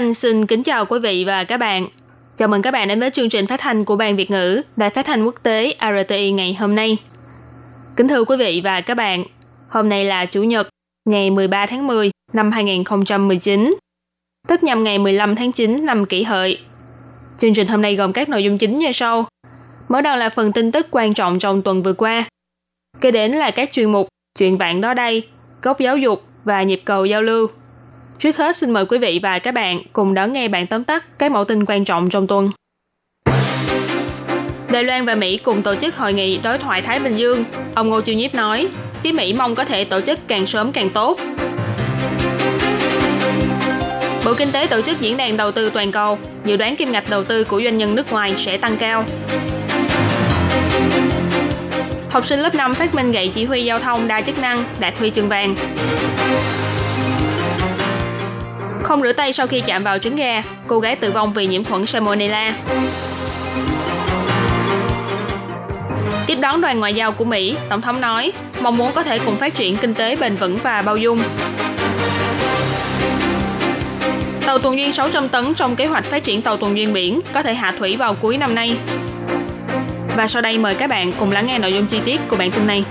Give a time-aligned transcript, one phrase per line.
[0.00, 1.88] Anh xin kính chào quý vị và các bạn.
[2.36, 4.90] Chào mừng các bạn đến với chương trình phát thanh của Ban Việt ngữ Đài
[4.90, 6.98] Phát thanh Quốc tế RTI ngày hôm nay.
[7.96, 9.24] Kính thưa quý vị và các bạn,
[9.68, 10.68] hôm nay là Chủ nhật,
[11.08, 13.74] ngày 13 tháng 10 năm 2019,
[14.48, 16.58] tức nhằm ngày 15 tháng 9 năm kỷ hợi.
[17.38, 19.24] Chương trình hôm nay gồm các nội dung chính như sau.
[19.88, 22.24] Mở đầu là phần tin tức quan trọng trong tuần vừa qua.
[23.00, 24.08] Kế đến là các chuyên mục
[24.38, 25.28] Chuyện bạn đó đây,
[25.62, 27.48] Góc giáo dục và Nhịp cầu giao lưu.
[28.20, 31.04] Trước hết xin mời quý vị và các bạn cùng đón nghe bản tóm tắt
[31.18, 32.50] các mẫu tin quan trọng trong tuần.
[34.72, 37.44] Đài Loan và Mỹ cùng tổ chức hội nghị đối thoại Thái Bình Dương.
[37.74, 38.68] Ông Ngô Chiêu Nhiếp nói,
[39.02, 41.20] phía Mỹ mong có thể tổ chức càng sớm càng tốt.
[44.24, 47.10] Bộ Kinh tế tổ chức diễn đàn đầu tư toàn cầu, dự đoán kim ngạch
[47.10, 49.04] đầu tư của doanh nhân nước ngoài sẽ tăng cao.
[52.10, 54.98] Học sinh lớp 5 phát minh gậy chỉ huy giao thông đa chức năng đạt
[54.98, 55.54] huy chương vàng.
[58.90, 61.64] Không rửa tay sau khi chạm vào trứng gà, cô gái tử vong vì nhiễm
[61.64, 62.54] khuẩn Salmonella.
[66.26, 69.36] Tiếp đón đoàn ngoại giao của Mỹ, Tổng thống nói mong muốn có thể cùng
[69.36, 71.22] phát triển kinh tế bền vững và bao dung.
[74.46, 77.42] Tàu tuần duyên 600 tấn trong kế hoạch phát triển tàu tuần duyên biển có
[77.42, 78.76] thể hạ thủy vào cuối năm nay.
[80.16, 82.50] Và sau đây mời các bạn cùng lắng nghe nội dung chi tiết của bản
[82.50, 82.84] tin này.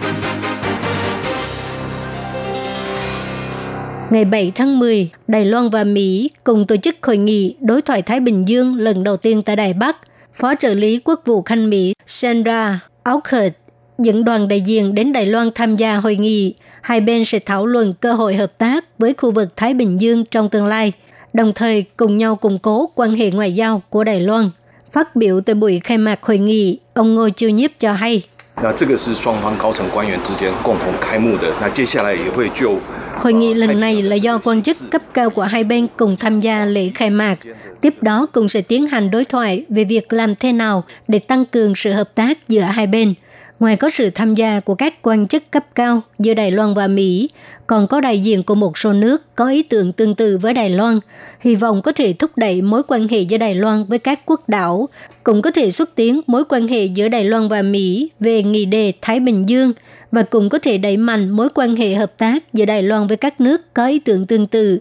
[4.11, 8.03] Ngày 7 tháng 10, Đài Loan và Mỹ cùng tổ chức hội nghị đối thoại
[8.03, 9.97] Thái Bình Dương lần đầu tiên tại Đài Bắc.
[10.35, 13.53] Phó trợ lý quốc vụ Khanh Mỹ Sandra Auckert
[13.99, 16.55] dẫn đoàn đại diện đến Đài Loan tham gia hội nghị.
[16.83, 20.25] Hai bên sẽ thảo luận cơ hội hợp tác với khu vực Thái Bình Dương
[20.31, 20.93] trong tương lai,
[21.33, 24.51] đồng thời cùng nhau củng cố quan hệ ngoại giao của Đài Loan.
[24.93, 28.23] Phát biểu tại buổi khai mạc hội nghị, ông Ngô Chiêu Nhiếp cho hay.
[28.63, 31.53] 那这个是双方高层官员之间共同开幕的。
[31.61, 32.79] 那接下来也会就
[33.20, 36.40] Hội nghị lần này là do quan chức cấp cao của hai bên cùng tham
[36.40, 37.40] gia lễ khai mạc.
[37.82, 41.46] Tiếp đó cùng sẽ tiến hành đối thoại về việc làm thế nào để tăng
[41.46, 43.14] cường sự hợp tác giữa hai bên.
[43.60, 46.88] Ngoài có sự tham gia của các quan chức cấp cao giữa Đài Loan và
[46.88, 47.30] Mỹ,
[47.68, 50.70] còn có đại diện của một số nước có ý tưởng tương tự với Đài
[50.70, 51.00] Loan,
[51.40, 54.50] hy vọng có thể thúc đẩy mối quan hệ giữa Đài Loan với các quốc
[54.50, 54.90] đảo,
[55.24, 58.66] cũng có thể xúc tiến mối quan hệ giữa Đài Loan và Mỹ về nghị
[58.66, 59.74] đề Thái Bình Dương
[60.12, 63.18] và cũng có thể đẩy mạnh mối quan hệ hợp tác giữa Đài Loan với
[63.18, 64.80] các nước có ý tưởng tương tự.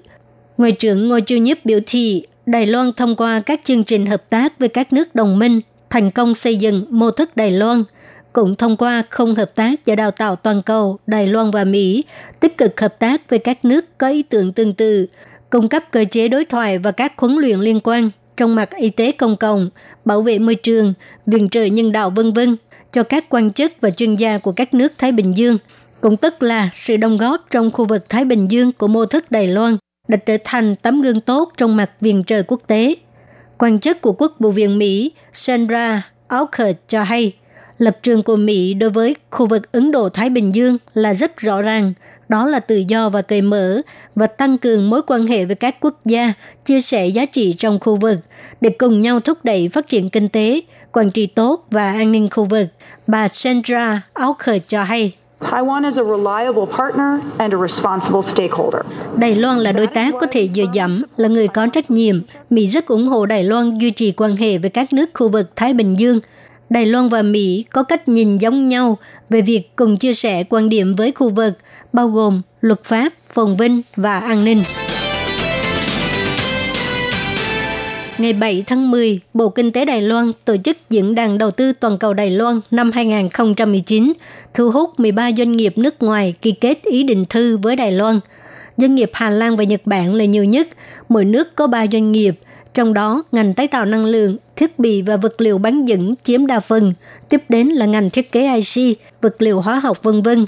[0.57, 4.31] Ngoại trưởng Ngô Chiêu Nhiếp biểu thị, Đài Loan thông qua các chương trình hợp
[4.31, 7.85] tác với các nước đồng minh, thành công xây dựng mô thức Đài Loan–
[8.33, 12.05] cũng thông qua không hợp tác và đào tạo toàn cầu Đài Loan và Mỹ,
[12.41, 15.07] tích cực hợp tác với các nước có ý tưởng tương tự,
[15.51, 18.91] cung cấp cơ chế đối thoại và các huấn luyện liên quan trong mặt y
[18.91, 19.71] tế công cộng,
[20.05, 20.95] bảo vệ môi trường,
[21.27, 22.57] viện trợ nhân đạo vân vân
[22.93, 25.59] cho các quan chức và chuyên gia của các nước Thái Bình Dương,
[26.01, 29.31] cũng tức là sự đóng góp trong khu vực Thái Bình Dương của mô thức
[29.31, 29.77] Đài Loan
[30.09, 32.95] đã trở thành tấm gương tốt trong mặt viện trợ quốc tế.
[33.59, 37.33] Quan chức của Quốc vụ viện Mỹ Sandra Auker cho hay,
[37.79, 41.63] lập trường của Mỹ đối với khu vực Ấn Độ-Thái Bình Dương là rất rõ
[41.63, 41.93] ràng,
[42.29, 43.81] đó là tự do và cởi mở
[44.15, 46.33] và tăng cường mối quan hệ với các quốc gia,
[46.65, 48.19] chia sẻ giá trị trong khu vực
[48.61, 50.61] để cùng nhau thúc đẩy phát triển kinh tế,
[50.93, 52.67] quản trị tốt và an ninh khu vực.
[53.07, 55.13] Bà Sandra Auker cho hay.
[55.41, 58.83] Taiwan is a reliable partner and a responsible stakeholder.
[59.17, 62.21] Đài Loan là đối tác có thể dựa dẫm, là người có trách nhiệm.
[62.51, 65.57] Mỹ rất ủng hộ Đài Loan duy trì quan hệ với các nước khu vực
[65.57, 66.21] Thái Bình Dương–
[66.71, 68.99] Đài Loan và Mỹ có cách nhìn giống nhau
[69.31, 71.53] về việc cùng chia sẻ quan điểm với khu vực,
[71.99, 74.63] bao gồm luật pháp, phồn vinh và an ninh.
[78.19, 81.73] Ngày 7 tháng 10, Bộ Kinh tế Đài Loan tổ chức diễn đàn đầu tư
[81.73, 84.13] toàn cầu Đài Loan năm 2019,
[84.55, 88.21] thu hút 13 doanh nghiệp nước ngoài ký kết ý định thư với Đài Loan.
[88.77, 90.69] Doanh nghiệp Hà Lan và Nhật Bản là nhiều nhất,
[91.09, 92.41] mỗi nước có 3 doanh nghiệp,
[92.75, 96.47] trong đó ngành tái tạo năng lượng, thiết bị và vật liệu bán dẫn chiếm
[96.47, 96.95] đa phần,
[97.29, 100.45] tiếp đến là ngành thiết kế IC, vật liệu hóa học vân vân.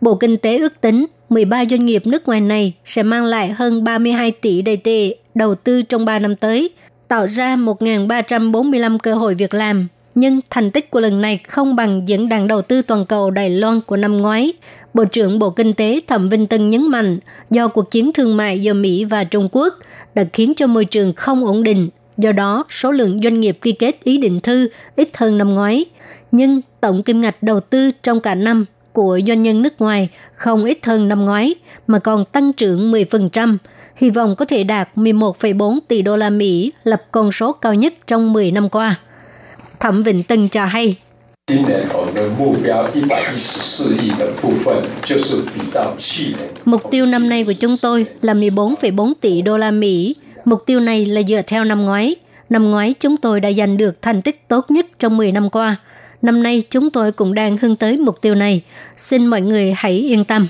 [0.00, 3.84] Bộ Kinh tế ước tính 13 doanh nghiệp nước ngoài này sẽ mang lại hơn
[3.84, 6.70] 32 tỷ đầy tệ đầu tư trong 3 năm tới,
[7.08, 9.88] tạo ra 1.345 cơ hội việc làm.
[10.14, 13.50] nhưng thành tích của lần này không bằng diễn đàn đầu tư toàn cầu Đài
[13.50, 14.52] Loan của năm ngoái.
[14.94, 17.18] Bộ trưởng Bộ Kinh tế Thẩm Vinh Tân nhấn mạnh,
[17.50, 19.74] do cuộc chiến thương mại giữa Mỹ và Trung Quốc
[20.14, 23.72] đã khiến cho môi trường không ổn định, do đó số lượng doanh nghiệp ký
[23.72, 25.84] kết ý định thư ít hơn năm ngoái.
[26.32, 28.64] Nhưng tổng kim ngạch đầu tư trong cả năm
[28.96, 31.54] của doanh nhân nước ngoài không ít hơn năm ngoái
[31.86, 33.56] mà còn tăng trưởng 10%,
[33.96, 37.94] hy vọng có thể đạt 11,4 tỷ đô la Mỹ, lập con số cao nhất
[38.06, 38.94] trong 10 năm qua.
[39.80, 40.96] Thẩm Vịnh Tân cho hay.
[46.64, 50.16] Mục tiêu năm nay của chúng tôi là 14,4 tỷ đô la Mỹ.
[50.44, 52.16] Mục tiêu này là dựa theo năm ngoái.
[52.48, 55.76] Năm ngoái chúng tôi đã giành được thành tích tốt nhất trong 10 năm qua–
[56.22, 58.62] Năm nay chúng tôi cũng đang hướng tới mục tiêu này.
[58.96, 60.46] Xin mọi người hãy yên tâm.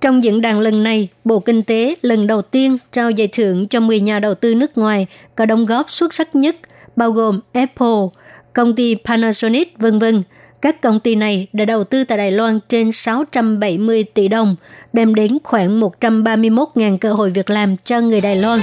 [0.00, 3.80] Trong diễn đàn lần này, Bộ Kinh tế lần đầu tiên trao giải thưởng cho
[3.80, 6.56] 10 nhà đầu tư nước ngoài có đóng góp xuất sắc nhất,
[6.96, 8.08] bao gồm Apple,
[8.52, 10.22] công ty Panasonic, vân vân.
[10.62, 14.56] Các công ty này đã đầu tư tại Đài Loan trên 670 tỷ đồng,
[14.92, 18.60] đem đến khoảng 131.000 cơ hội việc làm cho người Đài Loan.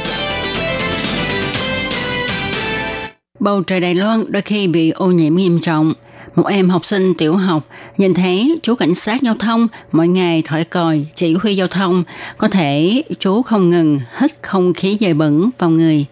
[3.40, 5.94] Bầu trời Đài Loan đôi khi bị ô nhiễm nghiêm trọng.
[6.36, 7.64] Một em học sinh tiểu học
[7.98, 12.04] nhìn thấy chú cảnh sát giao thông mỗi ngày thổi còi chỉ huy giao thông,
[12.38, 16.06] có thể chú không ngừng hít không khí dày bẩn vào người.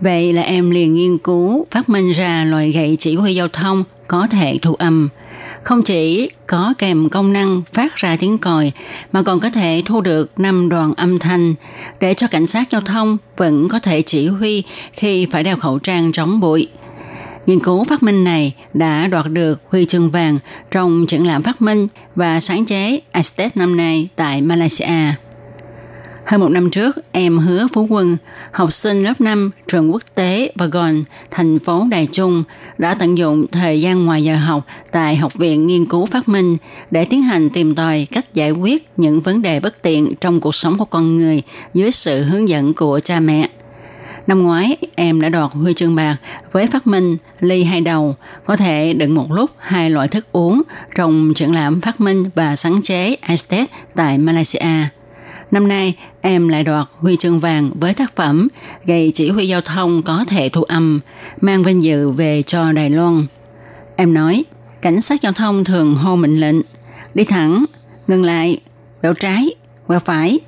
[0.00, 3.84] Vậy là em liền nghiên cứu phát minh ra loại gậy chỉ huy giao thông
[4.08, 5.08] có thể thu âm.
[5.62, 8.72] Không chỉ có kèm công năng phát ra tiếng còi
[9.12, 11.54] mà còn có thể thu được năm đoạn âm thanh
[12.00, 14.62] để cho cảnh sát giao thông vẫn có thể chỉ huy
[14.92, 16.68] khi phải đeo khẩu trang chống bụi.
[17.46, 20.38] Nghiên cứu phát minh này đã đoạt được huy chương vàng
[20.70, 25.14] trong triển lãm phát minh và sáng chế Aztec năm nay tại Malaysia.
[26.26, 28.16] Hơn một năm trước, em Hứa Phú Quân,
[28.52, 32.44] học sinh lớp 5 trường quốc tế Vagon, thành phố Đài Trung,
[32.78, 36.56] đã tận dụng thời gian ngoài giờ học tại Học viện Nghiên cứu Phát minh
[36.90, 40.54] để tiến hành tìm tòi cách giải quyết những vấn đề bất tiện trong cuộc
[40.54, 41.42] sống của con người
[41.74, 43.48] dưới sự hướng dẫn của cha mẹ.
[44.26, 46.16] Năm ngoái, em đã đoạt huy chương bạc
[46.52, 50.62] với phát minh ly hai đầu, có thể đựng một lúc hai loại thức uống
[50.94, 54.88] trong triển lãm phát minh và sáng chế Estet tại Malaysia.
[55.50, 58.48] Năm nay, em lại đoạt huy chương vàng với tác phẩm
[58.86, 61.00] gây chỉ huy giao thông có thể thu âm,
[61.40, 63.26] mang vinh dự về cho Đài Loan.
[63.96, 64.44] Em nói,
[64.82, 66.56] cảnh sát giao thông thường hô mệnh lệnh,
[67.14, 67.64] đi thẳng,
[68.06, 68.60] ngừng lại,
[69.00, 69.54] quẹo trái,
[69.86, 70.40] quẹo phải.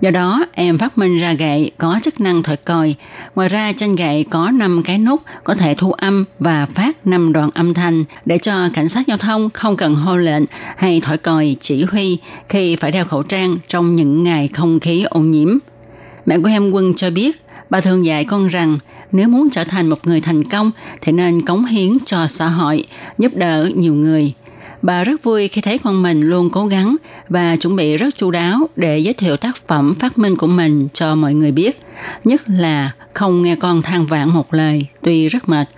[0.00, 2.94] Do đó, em phát minh ra gậy có chức năng thổi còi.
[3.34, 7.32] Ngoài ra, trên gậy có 5 cái nút có thể thu âm và phát 5
[7.32, 10.44] đoạn âm thanh để cho cảnh sát giao thông không cần hô lệnh
[10.76, 12.18] hay thổi còi chỉ huy
[12.48, 15.58] khi phải đeo khẩu trang trong những ngày không khí ô nhiễm.
[16.26, 18.78] Mẹ của em Quân cho biết, bà thường dạy con rằng
[19.12, 22.86] nếu muốn trở thành một người thành công thì nên cống hiến cho xã hội,
[23.18, 24.32] giúp đỡ nhiều người.
[24.82, 26.96] Bà rất vui khi thấy con mình luôn cố gắng
[27.28, 30.88] và chuẩn bị rất chu đáo để giới thiệu tác phẩm phát minh của mình
[30.92, 31.80] cho mọi người biết.
[32.24, 35.68] Nhất là không nghe con than vãn một lời, tuy rất mệt.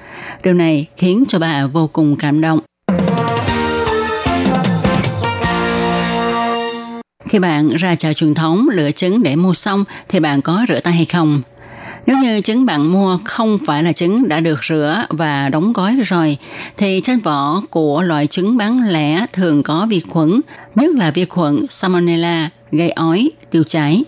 [0.44, 2.60] Điều này khiến cho bà vô cùng cảm động.
[7.28, 10.80] Khi bạn ra chợ truyền thống lựa trứng để mua xong thì bạn có rửa
[10.80, 11.42] tay hay không?
[12.06, 15.96] Nếu như trứng bạn mua không phải là trứng đã được rửa và đóng gói
[16.04, 16.36] rồi,
[16.76, 20.40] thì trên vỏ của loại trứng bán lẻ thường có vi khuẩn,
[20.74, 24.04] nhất là vi khuẩn Salmonella gây ói, tiêu chảy.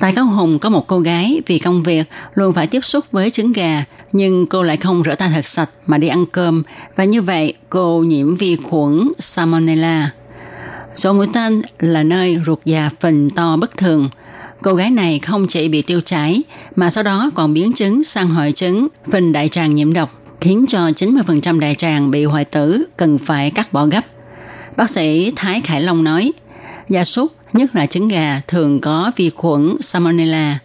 [0.00, 2.04] Tại Cao Hùng có một cô gái vì công việc
[2.34, 5.70] luôn phải tiếp xúc với trứng gà, nhưng cô lại không rửa tay thật sạch
[5.86, 6.62] mà đi ăn cơm,
[6.96, 10.10] và như vậy cô nhiễm vi khuẩn Salmonella.
[10.96, 14.08] Chỗ mũi tên là nơi ruột già phình to bất thường.
[14.66, 16.42] Cô gái này không chỉ bị tiêu chảy
[16.76, 20.64] mà sau đó còn biến chứng sang hội chứng phình đại tràng nhiễm độc, khiến
[20.68, 24.00] cho 90% đại tràng bị hoại tử cần phải cắt bỏ gấp.
[24.76, 26.32] Bác sĩ Thái Khải Long nói,
[26.88, 30.58] gia súc, nhất là trứng gà, thường có vi khuẩn Salmonella.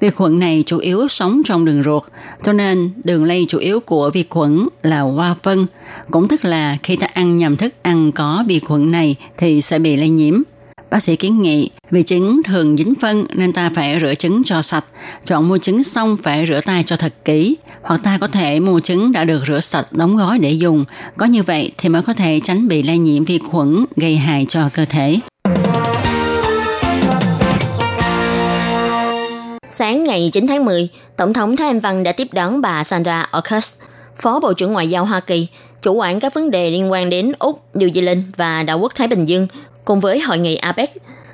[0.00, 2.02] Vi khuẩn này chủ yếu sống trong đường ruột,
[2.42, 5.66] cho nên đường lây chủ yếu của vi khuẩn là hoa phân,
[6.10, 9.78] cũng tức là khi ta ăn nhầm thức ăn có vi khuẩn này thì sẽ
[9.78, 10.42] bị lây nhiễm.
[10.94, 14.62] Bác sĩ kiến nghị vì trứng thường dính phân nên ta phải rửa trứng cho
[14.62, 14.84] sạch.
[15.24, 17.56] Chọn mua trứng xong phải rửa tay cho thật kỹ.
[17.82, 20.84] Hoặc ta có thể mua trứng đã được rửa sạch đóng gói để dùng.
[21.16, 24.46] Có như vậy thì mới có thể tránh bị lây nhiễm vi khuẩn gây hại
[24.48, 25.18] cho cơ thể.
[29.70, 33.22] Sáng ngày 9 tháng 10, Tổng thống Thái Anh Văn đã tiếp đón bà Sandra
[33.22, 33.74] August,
[34.16, 35.46] Phó Bộ trưởng Ngoại giao Hoa Kỳ,
[35.84, 39.08] chủ quản các vấn đề liên quan đến Úc, New Zealand và Đảo quốc Thái
[39.08, 39.46] Bình Dương,
[39.84, 40.90] cùng với hội nghị APEC.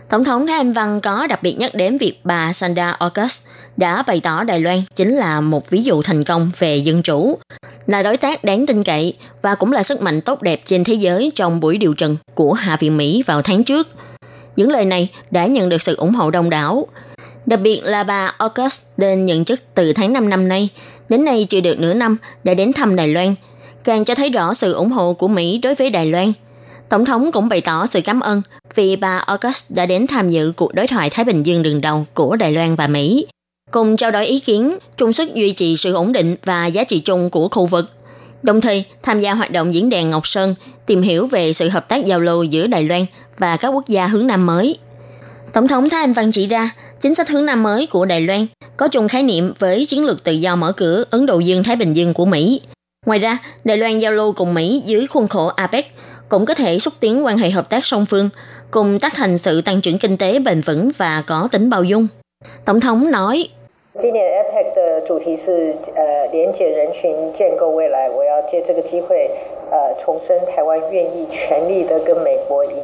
[0.09, 4.02] Tổng thống Thái Anh Văn có đặc biệt nhắc đến việc bà Sandra August đã
[4.02, 7.38] bày tỏ Đài Loan chính là một ví dụ thành công về dân chủ,
[7.87, 10.95] là đối tác đáng tin cậy và cũng là sức mạnh tốt đẹp trên thế
[10.95, 13.88] giới trong buổi điều trần của Hạ viện Mỹ vào tháng trước.
[14.57, 16.87] Những lời này đã nhận được sự ủng hộ đông đảo.
[17.47, 20.69] Đặc biệt là bà August lên nhận chức từ tháng 5 năm nay,
[21.09, 23.35] đến nay chưa được nửa năm đã đến thăm Đài Loan,
[23.85, 26.33] càng cho thấy rõ sự ủng hộ của Mỹ đối với Đài Loan.
[26.89, 28.43] Tổng thống cũng bày tỏ sự cảm ơn
[28.75, 32.07] vì bà August đã đến tham dự cuộc đối thoại Thái Bình Dương đường đầu
[32.15, 33.27] của Đài Loan và Mỹ,
[33.71, 36.99] cùng trao đổi ý kiến, chung sức duy trì sự ổn định và giá trị
[36.99, 37.91] chung của khu vực.
[38.43, 40.55] Đồng thời, tham gia hoạt động diễn đàn Ngọc Sơn,
[40.87, 43.07] tìm hiểu về sự hợp tác giao lưu giữa Đài Loan
[43.39, 44.77] và các quốc gia hướng Nam mới.
[45.53, 46.71] Tổng thống Thái Anh Văn chỉ ra,
[47.01, 48.47] chính sách hướng Nam mới của Đài Loan
[48.77, 51.95] có chung khái niệm với chiến lược tự do mở cửa Ấn Độ Dương-Thái Bình
[51.95, 52.61] Dương của Mỹ.
[53.07, 55.87] Ngoài ra, Đài Loan giao lưu cùng Mỹ dưới khuôn khổ APEC
[56.28, 58.28] cũng có thể xúc tiến quan hệ hợp tác song phương,
[58.71, 62.07] cùng tác thành sự tăng trưởng kinh tế bền vững và có tính bao dung.
[62.64, 63.49] Tổng thống nói,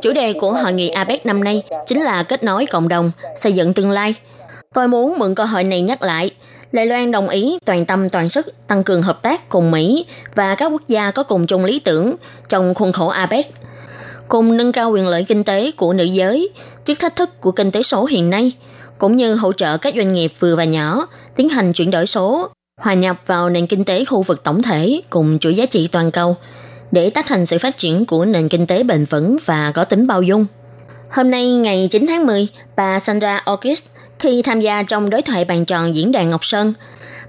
[0.01, 3.53] Chủ đề của hội nghị APEC năm nay chính là kết nối cộng đồng, xây
[3.53, 4.15] dựng tương lai.
[4.75, 6.31] Tôi muốn mượn cơ hội này nhắc lại,
[6.73, 10.55] Lê Loan đồng ý toàn tâm toàn sức tăng cường hợp tác cùng Mỹ và
[10.55, 12.17] các quốc gia có cùng chung lý tưởng
[12.49, 13.47] trong khuôn khổ APEC,
[14.29, 16.49] cùng nâng cao quyền lợi kinh tế của nữ giới
[16.85, 18.53] trước thách thức của kinh tế số hiện nay–
[18.99, 21.07] cũng như hỗ trợ các doanh nghiệp vừa và nhỏ
[21.37, 22.49] tiến hành chuyển đổi số,
[22.81, 26.11] hòa nhập vào nền kinh tế khu vực tổng thể cùng chuỗi giá trị toàn
[26.11, 26.37] cầu
[26.91, 30.07] để tác thành sự phát triển của nền kinh tế bền vững và có tính
[30.07, 30.47] bao dung.
[31.11, 32.47] Hôm nay ngày 9 tháng 10,
[32.77, 33.85] bà Sandra August
[34.19, 36.75] khi tham gia trong đối thoại bàn tròn diễn đàn Ngọc Sơn,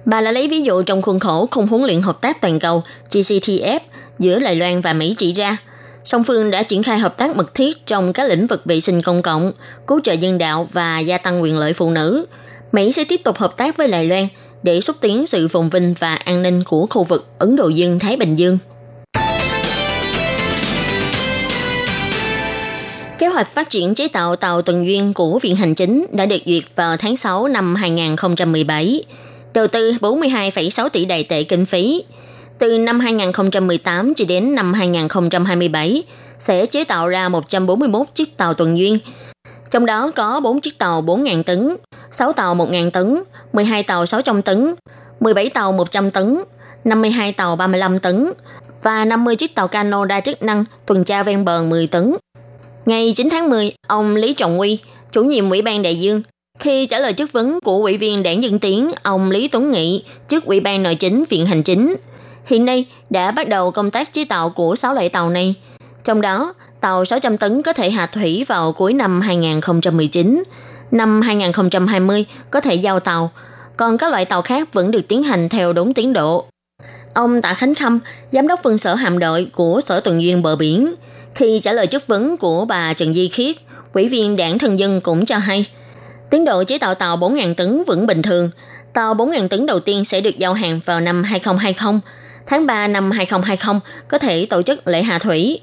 [0.05, 2.83] bà đã lấy ví dụ trong khuôn khổ khung huấn luyện hợp tác toàn cầu
[3.11, 3.79] GCTF
[4.19, 5.57] giữa Đài Loan và Mỹ chỉ ra–
[6.07, 9.01] song phương đã triển khai hợp tác mật thiết trong các lĩnh vực vệ sinh
[9.01, 9.51] công cộng,
[9.87, 12.25] cứu trợ nhân đạo và gia tăng quyền lợi phụ nữ.
[12.71, 14.27] Mỹ sẽ tiếp tục hợp tác với Đài Loan
[14.63, 18.17] để xúc tiến sự phồn vinh và an ninh của khu vực Ấn Độ Dương-Thái
[18.17, 18.57] Bình Dương.
[23.37, 26.63] Hoạch phát triển chế tạo tàu tuần duyên của Viện Hành Chính đã được duyệt
[26.75, 29.03] vào tháng 6 năm 2017,
[29.53, 32.03] đầu tư 42,6 tỷ đài tệ kinh phí,
[32.59, 36.03] từ năm 2018 cho đến năm 2027
[36.39, 38.99] sẽ chế tạo ra 141 chiếc tàu tuần duyên.
[39.71, 41.75] Trong đó có 4 chiếc tàu 4.000 tấn,
[42.09, 44.73] 6 tàu 1.000 tấn, 12 tàu 600 tấn,
[45.19, 46.37] 17 tàu 100 tấn,
[46.83, 48.31] 52 tàu 35 tấn
[48.83, 52.13] và 50 chiếc tàu cano đa chức năng tuần tra ven bờ 10 tấn.
[52.87, 54.79] Ngày 9 tháng 10, ông Lý Trọng Huy,
[55.11, 56.21] chủ nhiệm Ủy ban Đại Dương,
[56.59, 60.03] khi trả lời chất vấn của Ủy viên Đảng Dân Tiến, ông Lý Tuấn Nghị
[60.27, 61.95] trước Ủy ban Nội chính Viện Hành Chính,
[62.45, 65.55] hiện nay đã bắt đầu công tác chế tạo của 6 loại tàu này.
[66.03, 70.43] Trong đó, tàu 600 tấn có thể hạ thủy vào cuối năm 2019,
[70.91, 73.31] năm 2020 có thể giao tàu,
[73.77, 76.45] còn các loại tàu khác vẫn được tiến hành theo đúng tiến độ.
[77.13, 77.99] Ông Tạ Khánh Khâm,
[78.31, 80.93] giám đốc phân sở hạm đội của Sở Tuần duyên bờ biển,
[81.35, 83.55] khi trả lời chất vấn của bà Trần Di Khiết,
[83.93, 85.65] ủy viên đảng thân dân cũng cho hay,
[86.29, 88.49] tiến độ chế tạo tàu 4.000 tấn vẫn bình thường.
[88.93, 91.99] Tàu 4.000 tấn đầu tiên sẽ được giao hàng vào năm 2020,
[92.47, 95.59] tháng 3 năm 2020 có thể tổ chức lễ hạ thủy.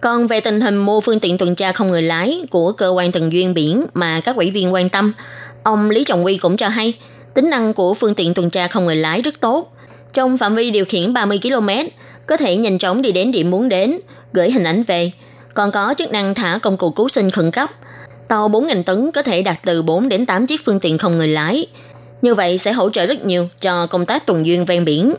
[0.00, 3.12] Còn về tình hình mua phương tiện tuần tra không người lái của cơ quan
[3.12, 5.12] tuần duyên biển mà các ủy viên quan tâm,
[5.62, 6.94] ông Lý Trọng Quy cũng cho hay
[7.34, 9.72] tính năng của phương tiện tuần tra không người lái rất tốt.
[10.12, 11.68] Trong phạm vi điều khiển 30 km,
[12.26, 13.98] có thể nhanh chóng đi đến điểm muốn đến,
[14.32, 15.10] gửi hình ảnh về.
[15.54, 17.70] Còn có chức năng thả công cụ cứu sinh khẩn cấp.
[18.28, 21.28] Tàu 4.000 tấn có thể đặt từ 4 đến 8 chiếc phương tiện không người
[21.28, 21.66] lái.
[22.22, 25.14] Như vậy sẽ hỗ trợ rất nhiều cho công tác tuần duyên ven biển.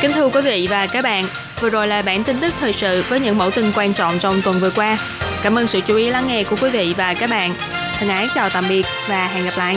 [0.00, 1.26] Kính thưa quý vị và các bạn,
[1.60, 4.42] vừa rồi là bản tin tức thời sự với những mẫu tin quan trọng trong
[4.42, 4.98] tuần vừa qua.
[5.42, 7.54] Cảm ơn sự chú ý lắng nghe của quý vị và các bạn.
[7.98, 9.76] Thân ái chào tạm biệt và hẹn gặp lại.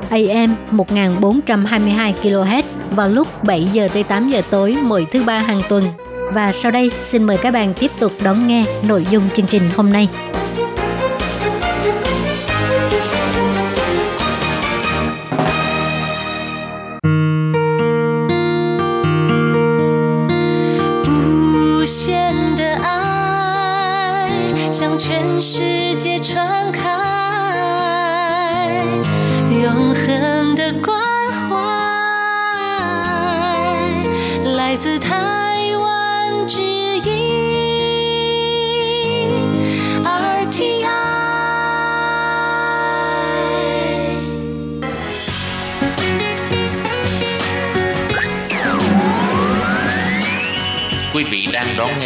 [0.11, 2.63] AM 1422 kHz
[2.95, 5.83] vào lúc 7 giờ tới 8 giờ tối mỗi thứ ba hàng tuần.
[6.33, 9.63] Và sau đây, xin mời các bạn tiếp tục đón nghe nội dung chương trình
[9.75, 10.07] hôm nay.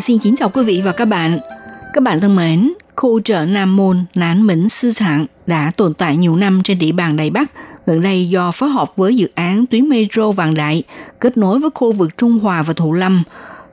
[0.00, 1.38] Hà xin kính chào quý vị và các bạn.
[1.92, 6.16] Các bạn thân mến, khu chợ Nam Môn, Nán Mĩnh Sư Sản đã tồn tại
[6.16, 7.50] nhiều năm trên địa bàn Đài Bắc,
[7.86, 10.82] gần đây do phối hợp với dự án tuyến metro Vàng Đại
[11.20, 13.22] kết nối với khu vực Trung Hòa và Thụ Lâm,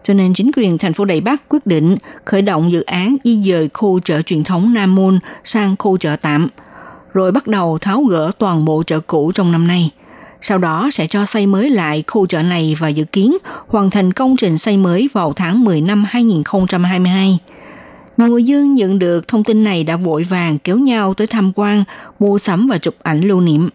[0.04, 3.52] cho nên chính quyền thành phố Đài Bắc quyết định khởi động dự án di
[3.52, 6.48] dời khu chợ truyền thống Nam Môn sang khu chợ tạm,
[7.14, 9.92] rồi bắt đầu tháo gỡ toàn bộ chợ cũ trong năm nay.
[10.42, 14.14] Sau đó sẽ cho xây mới lại khu chợ này và dự kiến hoàn thành
[14.14, 17.40] công trình xây mới vào tháng 10 năm 2022.
[18.18, 21.52] Nhiều người dân nhận được thông tin này đã vội vàng kéo nhau tới tham
[21.56, 21.84] quan,
[22.20, 23.70] mua sắm và chụp ảnh lưu niệm.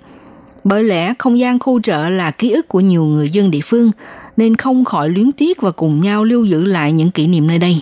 [0.64, 3.90] Bởi lẽ không gian khu chợ là ký ức của nhiều người dân địa phương,
[4.36, 7.58] nên không khỏi luyến tiếc và cùng nhau lưu giữ lại những kỷ niệm nơi
[7.58, 7.80] đây.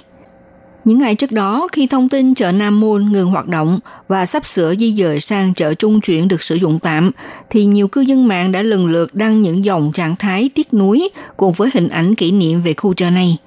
[0.85, 4.47] Những ngày trước đó, khi thông tin chợ Nam Môn ngừng hoạt động và sắp
[4.47, 7.11] sửa di dời sang chợ trung chuyển được sử dụng tạm,
[7.51, 11.09] thì nhiều cư dân mạng đã lần lượt đăng những dòng trạng thái tiếc nuối
[11.37, 13.39] cùng với hình ảnh kỷ niệm về khu chợ này.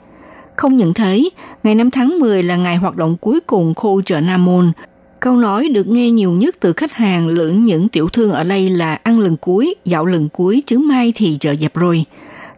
[0.55, 1.29] Không những thế,
[1.63, 4.71] ngày 5 tháng 10 là ngày hoạt động cuối cùng khu chợ Nam Môn.
[5.19, 8.69] Câu nói được nghe nhiều nhất từ khách hàng lẫn những tiểu thương ở đây
[8.69, 12.05] là ăn lần cuối, dạo lần cuối chứ mai thì chợ dẹp rồi.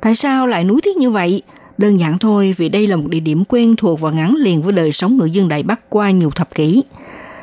[0.01, 1.41] Tại sao lại nuối tiếc như vậy?
[1.77, 4.73] Đơn giản thôi, vì đây là một địa điểm quen thuộc và gắn liền với
[4.73, 6.83] đời sống người dân Đại Bắc qua nhiều thập kỷ.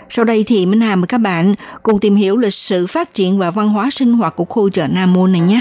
[0.09, 3.39] Sau đây thì Minh Hà mời các bạn cùng tìm hiểu lịch sử phát triển
[3.39, 5.61] và văn hóa sinh hoạt của khu chợ Nam Môn này nhé.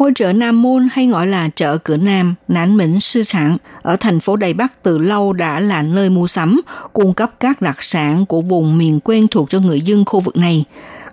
[0.00, 3.96] Ngôi chợ Nam Môn hay gọi là chợ cửa Nam, nán Mĩnh Sư Sản ở
[3.96, 6.60] thành phố Đài Bắc từ lâu đã là nơi mua sắm,
[6.92, 10.36] cung cấp các đặc sản của vùng miền quen thuộc cho người dân khu vực
[10.36, 10.64] này.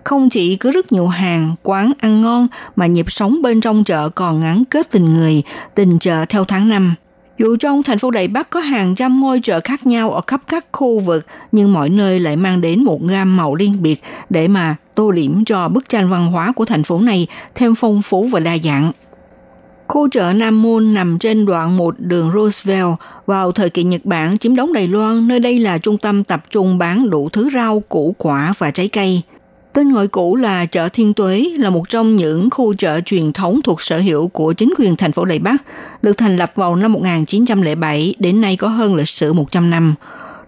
[0.04, 4.10] Không chỉ có rất nhiều hàng, quán ăn ngon mà nhịp sống bên trong chợ
[4.10, 5.44] còn ngắn kết tình người,
[5.76, 6.96] tình chợ theo tháng năm.
[7.38, 10.42] Dù trong thành phố Đài Bắc có hàng trăm ngôi chợ khác nhau ở khắp
[10.48, 14.48] các khu vực, nhưng mọi nơi lại mang đến một gam màu riêng biệt để
[14.48, 18.24] mà tô điểm cho bức tranh văn hóa của thành phố này thêm phong phú
[18.24, 18.92] và đa dạng.
[19.88, 22.96] Khu chợ Nam Môn nằm trên đoạn một đường Roosevelt.
[23.26, 26.44] Vào thời kỳ Nhật Bản chiếm đóng Đài Loan, nơi đây là trung tâm tập
[26.50, 29.22] trung bán đủ thứ rau, củ quả và trái cây.
[29.74, 33.62] Tên gọi cũ là chợ Thiên Tuế là một trong những khu chợ truyền thống
[33.64, 35.64] thuộc sở hữu của chính quyền thành phố Đài Bắc,
[36.02, 39.96] được thành lập vào năm 1907, đến nay có hơn lịch sử 100 năm.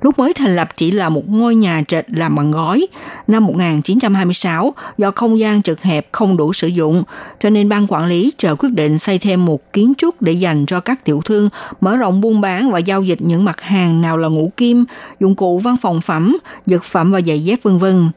[0.01, 2.87] Lúc mới thành lập chỉ là một ngôi nhà trệt làm bằng gói.
[3.27, 7.03] Năm 1926, do không gian chật hẹp không đủ sử dụng,
[7.39, 10.65] cho nên ban quản lý chờ quyết định xây thêm một kiến trúc để dành
[10.65, 11.49] cho các tiểu thương
[11.81, 14.85] mở rộng buôn bán và giao dịch những mặt hàng nào là ngũ kim,
[15.19, 18.09] dụng cụ văn phòng phẩm, dược phẩm và giày dép vân vân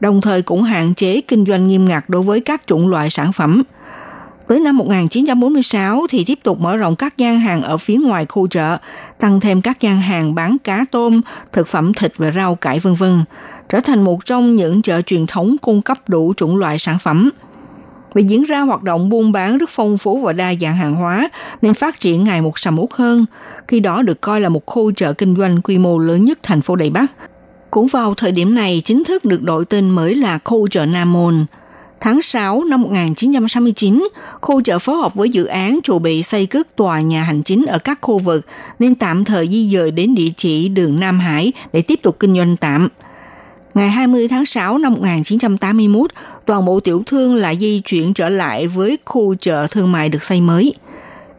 [0.00, 3.32] đồng thời cũng hạn chế kinh doanh nghiêm ngặt đối với các chủng loại sản
[3.32, 3.62] phẩm.
[4.48, 8.48] Tới năm 1946 thì tiếp tục mở rộng các gian hàng ở phía ngoài khu
[8.48, 8.76] chợ,
[9.18, 11.20] tăng thêm các gian hàng bán cá tôm,
[11.52, 13.24] thực phẩm thịt và rau cải vân vân,
[13.68, 17.30] trở thành một trong những chợ truyền thống cung cấp đủ chủng loại sản phẩm.
[18.14, 21.28] Vì diễn ra hoạt động buôn bán rất phong phú và đa dạng hàng hóa
[21.62, 23.24] nên phát triển ngày một sầm uất hơn,
[23.68, 26.62] khi đó được coi là một khu chợ kinh doanh quy mô lớn nhất thành
[26.62, 27.06] phố Đài Bắc,
[27.70, 31.12] cũng vào thời điểm này chính thức được đổi tên mới là khu chợ Nam
[31.12, 31.46] Môn.
[32.00, 34.08] Tháng 6 năm 1969,
[34.40, 37.66] khu chợ phối hợp với dự án chuẩn bị xây cất tòa nhà hành chính
[37.66, 38.46] ở các khu vực
[38.78, 42.36] nên tạm thời di dời đến địa chỉ đường Nam Hải để tiếp tục kinh
[42.36, 42.88] doanh tạm.
[43.74, 46.10] Ngày 20 tháng 6 năm 1981,
[46.46, 50.24] toàn bộ tiểu thương lại di chuyển trở lại với khu chợ thương mại được
[50.24, 50.74] xây mới.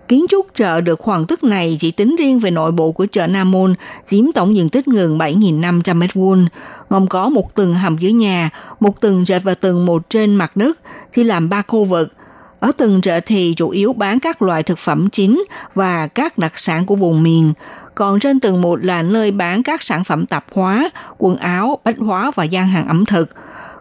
[0.09, 3.27] Kiến trúc chợ được hoàn tất này chỉ tính riêng về nội bộ của chợ
[3.27, 3.73] Nam Môn,
[4.05, 6.47] chiếm tổng diện tích gần 7.500 m2,
[6.89, 10.55] gồm có một tầng hầm dưới nhà, một tầng trệt và tầng một trên mặt
[10.55, 10.79] đất,
[11.11, 12.13] chỉ làm ba khu vực.
[12.59, 15.43] Ở tầng chợ thì chủ yếu bán các loại thực phẩm chính
[15.75, 17.53] và các đặc sản của vùng miền.
[17.95, 21.97] Còn trên tầng một là nơi bán các sản phẩm tạp hóa, quần áo, bách
[21.97, 23.29] hóa và gian hàng ẩm thực.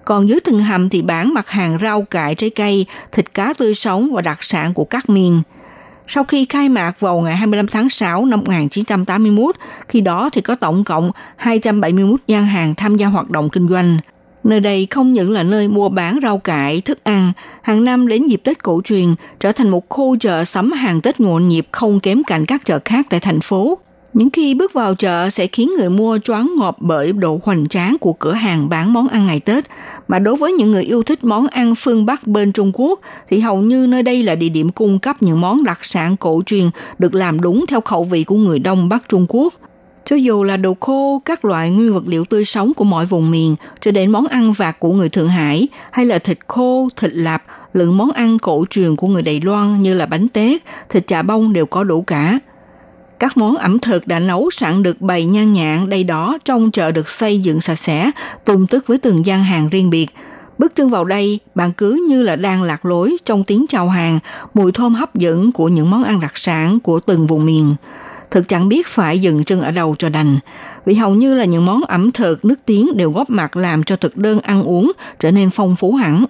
[0.05, 3.75] Còn dưới tầng hầm thì bán mặt hàng rau cải, trái cây, thịt cá tươi
[3.75, 5.43] sống và đặc sản của các miền.
[6.11, 9.57] Sau khi khai mạc vào ngày 25 tháng 6 năm 1981,
[9.89, 13.99] khi đó thì có tổng cộng 271 gian hàng tham gia hoạt động kinh doanh.
[14.45, 18.27] Nơi đây không những là nơi mua bán rau cải, thức ăn, hàng năm đến
[18.27, 22.01] dịp Tết cổ truyền trở thành một khu chợ sắm hàng Tết nhộn nhịp không
[22.01, 23.79] kém cạnh các chợ khác tại thành phố.
[24.13, 27.97] Những khi bước vào chợ sẽ khiến người mua choáng ngợp bởi độ hoành tráng
[28.01, 29.65] của cửa hàng bán món ăn ngày Tết.
[30.09, 33.41] Mà đối với những người yêu thích món ăn phương Bắc bên Trung Quốc thì
[33.41, 36.65] hầu như nơi đây là địa điểm cung cấp những món đặc sản cổ truyền
[36.99, 39.55] được làm đúng theo khẩu vị của người Đông Bắc Trung Quốc.
[40.05, 43.31] Cho dù là đồ khô, các loại nguyên vật liệu tươi sống của mọi vùng
[43.31, 47.11] miền, cho đến món ăn vặt của người Thượng Hải, hay là thịt khô, thịt
[47.15, 47.43] lạp,
[47.73, 51.23] lượng món ăn cổ truyền của người Đài Loan như là bánh tét, thịt chả
[51.23, 52.39] bông đều có đủ cả.
[53.19, 56.93] Các món ẩm thực đã nấu sẵn được bày nhan nhạn đây đó trong chợ
[56.93, 58.11] được xây dựng sạch sẽ,
[58.45, 60.07] tung tức với từng gian hàng riêng biệt.
[60.59, 64.19] Bước chân vào đây, bạn cứ như là đang lạc lối trong tiếng chào hàng,
[64.55, 67.75] mùi thơm hấp dẫn của những món ăn đặc sản của từng vùng miền.
[68.31, 70.39] Thực chẳng biết phải dừng chân ở đâu cho đành,
[70.87, 73.97] vì hầu như là những món ẩm thực nước tiếng đều góp mặt làm cho
[73.97, 76.25] thực đơn ăn uống trở nên phong phú hẳn.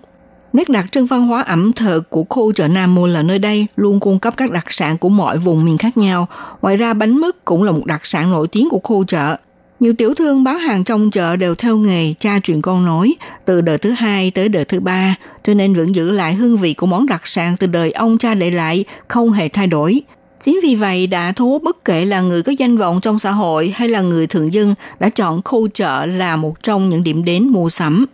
[0.59, 3.67] Nét đặc trưng văn hóa ẩm thực của khu chợ Nam Môn là nơi đây
[3.77, 6.29] luôn cung cấp các đặc sản của mọi vùng miền khác nhau.
[6.63, 9.37] Ngoài ra bánh mứt cũng là một đặc sản nổi tiếng của khu chợ.
[9.81, 13.61] Nhiều tiểu thương bán hàng trong chợ đều theo nghề cha truyền con nối từ
[13.61, 16.87] đời thứ hai tới đời thứ ba, cho nên vẫn giữ lại hương vị của
[16.87, 20.03] món đặc sản từ đời ông cha để lại không hề thay đổi.
[20.41, 23.31] Chính vì vậy đã thu hút bất kể là người có danh vọng trong xã
[23.31, 27.25] hội hay là người thường dân đã chọn khu chợ là một trong những điểm
[27.25, 28.07] đến mua sắm.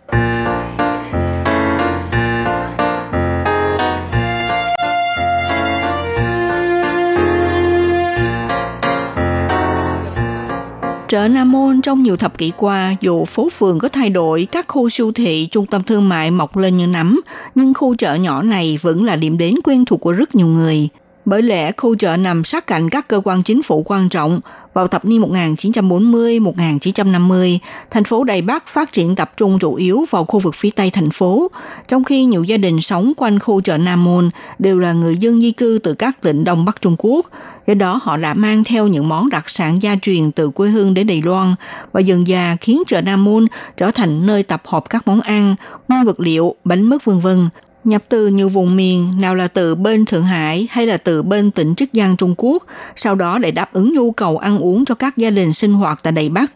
[11.15, 14.67] Chợ Nam Môn trong nhiều thập kỷ qua, dù phố phường có thay đổi, các
[14.67, 17.21] khu siêu thị, trung tâm thương mại mọc lên như nấm,
[17.55, 20.89] nhưng khu chợ nhỏ này vẫn là điểm đến quen thuộc của rất nhiều người.
[21.25, 24.41] Bởi lẽ khu chợ nằm sát cạnh các cơ quan chính phủ quan trọng.
[24.73, 27.57] Vào thập niên 1940-1950,
[27.91, 30.89] thành phố Đài Bắc phát triển tập trung chủ yếu vào khu vực phía Tây
[30.89, 31.51] thành phố,
[31.87, 35.41] trong khi nhiều gia đình sống quanh khu chợ Nam Môn đều là người dân
[35.41, 37.25] di cư từ các tỉnh Đông Bắc Trung Quốc.
[37.67, 40.93] Do đó họ đã mang theo những món đặc sản gia truyền từ quê hương
[40.93, 41.55] đến Đài Loan
[41.91, 45.55] và dần dà khiến chợ Nam Môn trở thành nơi tập hợp các món ăn,
[45.87, 47.49] nguyên vật liệu, bánh mứt vân vân
[47.87, 51.51] nhập từ nhiều vùng miền, nào là từ bên Thượng Hải hay là từ bên
[51.51, 52.63] tỉnh Trích Giang Trung Quốc,
[52.95, 55.99] sau đó để đáp ứng nhu cầu ăn uống cho các gia đình sinh hoạt
[56.03, 56.51] tại Đài Bắc.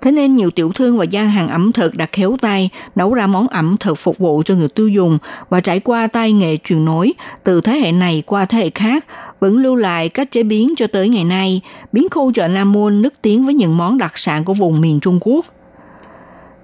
[0.00, 3.26] Thế nên nhiều tiểu thương và gian hàng ẩm thực đã khéo tay nấu ra
[3.26, 6.84] món ẩm thực phục vụ cho người tiêu dùng và trải qua tay nghề truyền
[6.84, 7.12] nối
[7.44, 9.06] từ thế hệ này qua thế hệ khác,
[9.40, 11.60] vẫn lưu lại cách chế biến cho tới ngày nay,
[11.92, 15.00] biến khu chợ Nam Môn nức tiếng với những món đặc sản của vùng miền
[15.00, 15.46] Trung Quốc.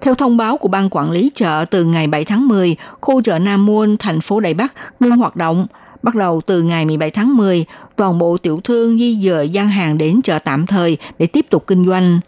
[0.01, 3.39] Theo thông báo của ban quản lý chợ từ ngày 7 tháng 10, khu chợ
[3.39, 5.67] Nam Môn, thành phố Đài Bắc ngưng hoạt động.
[6.03, 9.97] Bắt đầu từ ngày 17 tháng 10, toàn bộ tiểu thương di dời gian hàng
[9.97, 12.19] đến chợ tạm thời để tiếp tục kinh doanh.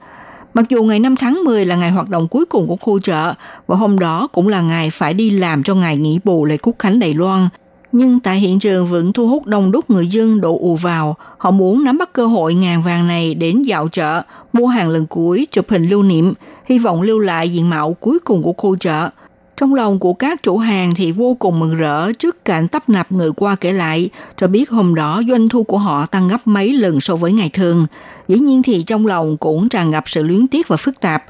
[0.54, 3.34] Mặc dù ngày 5 tháng 10 là ngày hoạt động cuối cùng của khu chợ,
[3.68, 6.74] và hôm đó cũng là ngày phải đi làm cho ngày nghỉ bù lễ Quốc
[6.80, 7.50] Khánh Đài Loan,
[7.94, 11.16] nhưng tại hiện trường vẫn thu hút đông đúc người dân đổ ù vào.
[11.38, 14.22] Họ muốn nắm bắt cơ hội ngàn vàng này đến dạo chợ,
[14.54, 16.34] mua hàng lần cuối, chụp hình lưu niệm,
[16.66, 19.10] hy vọng lưu lại diện mạo cuối cùng của khu chợ.
[19.58, 23.12] Trong lòng của các chủ hàng thì vô cùng mừng rỡ trước cảnh tấp nập
[23.12, 26.74] người qua kể lại, cho biết hôm đó doanh thu của họ tăng gấp mấy
[26.74, 27.86] lần so với ngày thường.
[28.28, 31.24] Dĩ nhiên thì trong lòng cũng tràn ngập sự luyến tiếc và phức tạp.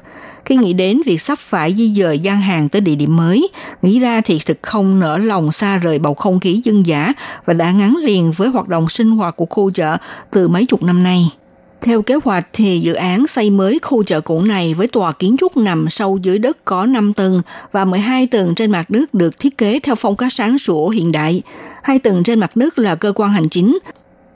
[0.44, 3.48] Khi nghĩ đến việc sắp phải di dời gian hàng tới địa điểm mới,
[3.82, 7.12] nghĩ ra thì thực không nở lòng xa rời bầu không khí dân giả
[7.44, 9.96] và đã ngắn liền với hoạt động sinh hoạt của khu chợ
[10.30, 11.30] từ mấy chục năm nay.
[11.80, 15.36] Theo kế hoạch thì dự án xây mới khu chợ cũ này với tòa kiến
[15.38, 19.38] trúc nằm sâu dưới đất có 5 tầng và 12 tầng trên mặt nước được
[19.38, 21.42] thiết kế theo phong cách sáng sủa hiện đại.
[21.82, 23.78] Hai tầng trên mặt nước là cơ quan hành chính,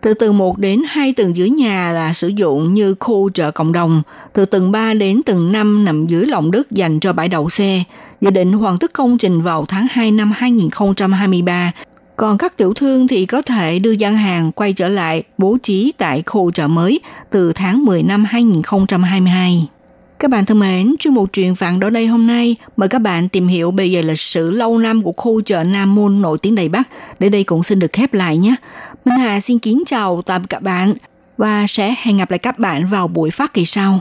[0.00, 3.72] từ tầng 1 đến 2 tầng dưới nhà là sử dụng như khu chợ cộng
[3.72, 4.02] đồng.
[4.32, 7.82] Từ tầng 3 đến tầng 5 nằm dưới lòng đất dành cho bãi đậu xe.
[8.20, 11.72] Dự định hoàn tất công trình vào tháng 2 năm 2023.
[12.16, 15.92] Còn các tiểu thương thì có thể đưa gian hàng quay trở lại bố trí
[15.98, 19.68] tại khu chợ mới từ tháng 10 năm 2022.
[20.18, 23.28] Các bạn thân mến, chuyên mục truyền vạn đó đây hôm nay mời các bạn
[23.28, 26.54] tìm hiểu bây giờ lịch sử lâu năm của khu chợ Nam Môn nổi tiếng
[26.54, 26.88] Đầy Bắc.
[27.18, 28.54] Đến đây cũng xin được khép lại nhé.
[29.08, 30.94] Minh Hà xin kính chào tạm các bạn
[31.36, 34.00] và sẽ hẹn gặp lại các bạn vào buổi phát kỳ sau.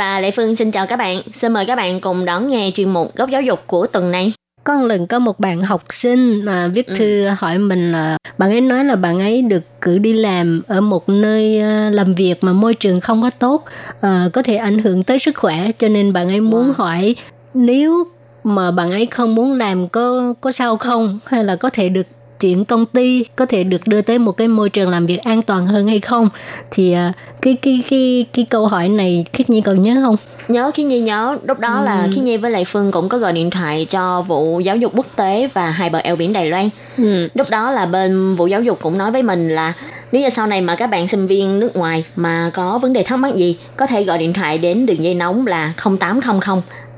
[0.00, 1.22] Và Lệ Phương xin chào các bạn.
[1.32, 4.32] Xin mời các bạn cùng đón nghe chuyên mục góc giáo dục của tuần này.
[4.64, 6.94] Con lần có một bạn học sinh mà viết Ừ.
[6.98, 10.80] thư hỏi mình là bạn ấy nói là bạn ấy được cử đi làm ở
[10.80, 13.64] một nơi ờ, làm việc mà môi trường không có tốt,
[14.00, 17.16] ờ, có thể ảnh hưởng tới sức khỏe cho nên bạn ấy muốn hỏi
[17.54, 18.04] nếu
[18.44, 22.06] mà bạn ấy không muốn làm có có sao không hay là có thể được
[22.40, 25.42] chuyển công ty có thể được đưa tới một cái môi trường làm việc an
[25.42, 26.28] toàn hơn hay không
[26.70, 30.16] thì ờ, cái cái cái cái câu hỏi này khiết nhi còn nhớ không
[30.48, 33.32] Nhớ Khi Nhi nhớ, lúc đó là Khi Nhi với Lệ Phương cũng có gọi
[33.32, 36.68] điện thoại cho vụ giáo dục quốc tế và hai bờ eo biển Đài Loan.
[36.98, 37.28] ừ.
[37.34, 39.72] Lúc đó là bên vụ giáo dục cũng nói với mình là
[40.12, 43.02] nếu như sau này mà các bạn sinh viên nước ngoài mà có vấn đề
[43.02, 46.40] thắc mắc gì có thể gọi điện thoại đến đường dây nóng là 0800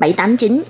[0.01, 0.63] 789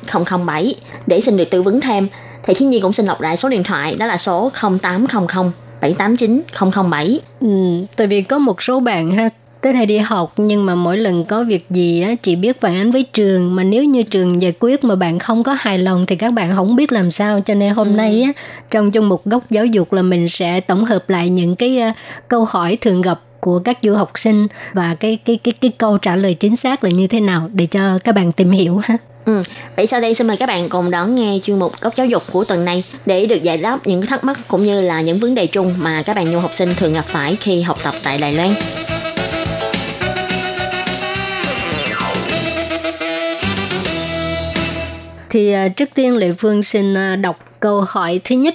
[0.46, 0.74] 007
[1.06, 2.08] để xin được tư vấn thêm.
[2.42, 4.50] Thì Khiến Nhi cũng xin đọc lại số điện thoại đó là số
[4.80, 6.42] 0800 789
[6.90, 7.20] 007.
[7.40, 7.48] Ừ,
[7.96, 9.28] tại vì có một số bạn ha
[9.62, 12.76] tới đây đi học nhưng mà mỗi lần có việc gì á chỉ biết phản
[12.76, 16.06] ánh với trường mà nếu như trường giải quyết mà bạn không có hài lòng
[16.06, 18.32] thì các bạn không biết làm sao cho nên hôm nay á
[18.70, 21.90] trong chung một góc giáo dục là mình sẽ tổng hợp lại những cái ờ,
[22.28, 25.98] câu hỏi thường gặp của các du học sinh và cái cái cái cái câu
[25.98, 28.96] trả lời chính xác là như thế nào để cho các bạn tìm hiểu ha.
[29.24, 29.42] Ừ.
[29.76, 32.22] Vậy sau đây xin mời các bạn cùng đón nghe chuyên mục góc giáo dục
[32.32, 35.34] của tuần này để được giải đáp những thắc mắc cũng như là những vấn
[35.34, 38.18] đề chung mà các bạn du học sinh thường gặp phải khi học tập tại
[38.18, 38.50] Đài Loan.
[45.30, 48.54] Thì à, trước tiên Lệ Phương xin à, đọc câu hỏi thứ nhất,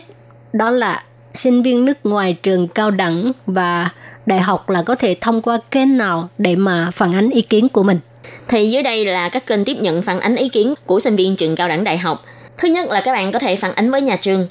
[0.53, 1.03] đó là
[1.33, 3.89] sinh viên nước ngoài trường cao đẳng và
[4.25, 7.69] đại học là có thể thông qua kênh nào để mà phản ánh ý kiến
[7.69, 7.99] của mình.
[8.49, 11.35] Thì dưới đây là các kênh tiếp nhận phản ánh ý kiến của sinh viên
[11.35, 12.25] trường cao đẳng đại học.
[12.57, 14.47] Thứ nhất là các bạn có thể phản ánh với nhà trường.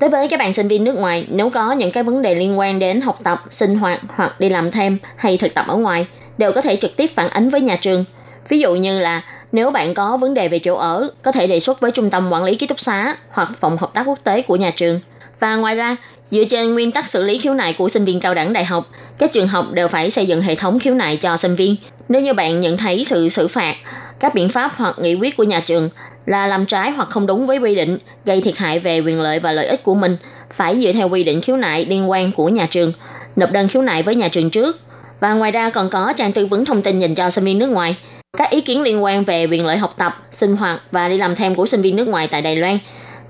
[0.00, 2.58] Đối với các bạn sinh viên nước ngoài, nếu có những cái vấn đề liên
[2.58, 6.06] quan đến học tập, sinh hoạt hoặc đi làm thêm hay thực tập ở ngoài,
[6.38, 8.04] đều có thể trực tiếp phản ánh với nhà trường.
[8.48, 11.60] Ví dụ như là nếu bạn có vấn đề về chỗ ở, có thể đề
[11.60, 14.42] xuất với trung tâm quản lý ký túc xá hoặc phòng hợp tác quốc tế
[14.42, 15.00] của nhà trường.
[15.40, 18.34] Và ngoài ra, dựa trên nguyên tắc xử lý khiếu nại của sinh viên cao
[18.34, 21.36] đẳng đại học, các trường học đều phải xây dựng hệ thống khiếu nại cho
[21.36, 21.76] sinh viên.
[22.10, 23.76] Nếu như bạn nhận thấy sự xử phạt,
[24.20, 25.88] các biện pháp hoặc nghị quyết của nhà trường
[26.26, 29.38] là làm trái hoặc không đúng với quy định, gây thiệt hại về quyền lợi
[29.38, 30.16] và lợi ích của mình,
[30.50, 32.92] phải dựa theo quy định khiếu nại liên quan của nhà trường,
[33.36, 34.80] nộp đơn khiếu nại với nhà trường trước.
[35.20, 37.68] Và ngoài ra còn có trang tư vấn thông tin dành cho sinh viên nước
[37.70, 37.96] ngoài.
[38.38, 41.36] Các ý kiến liên quan về quyền lợi học tập, sinh hoạt và đi làm
[41.36, 42.78] thêm của sinh viên nước ngoài tại Đài Loan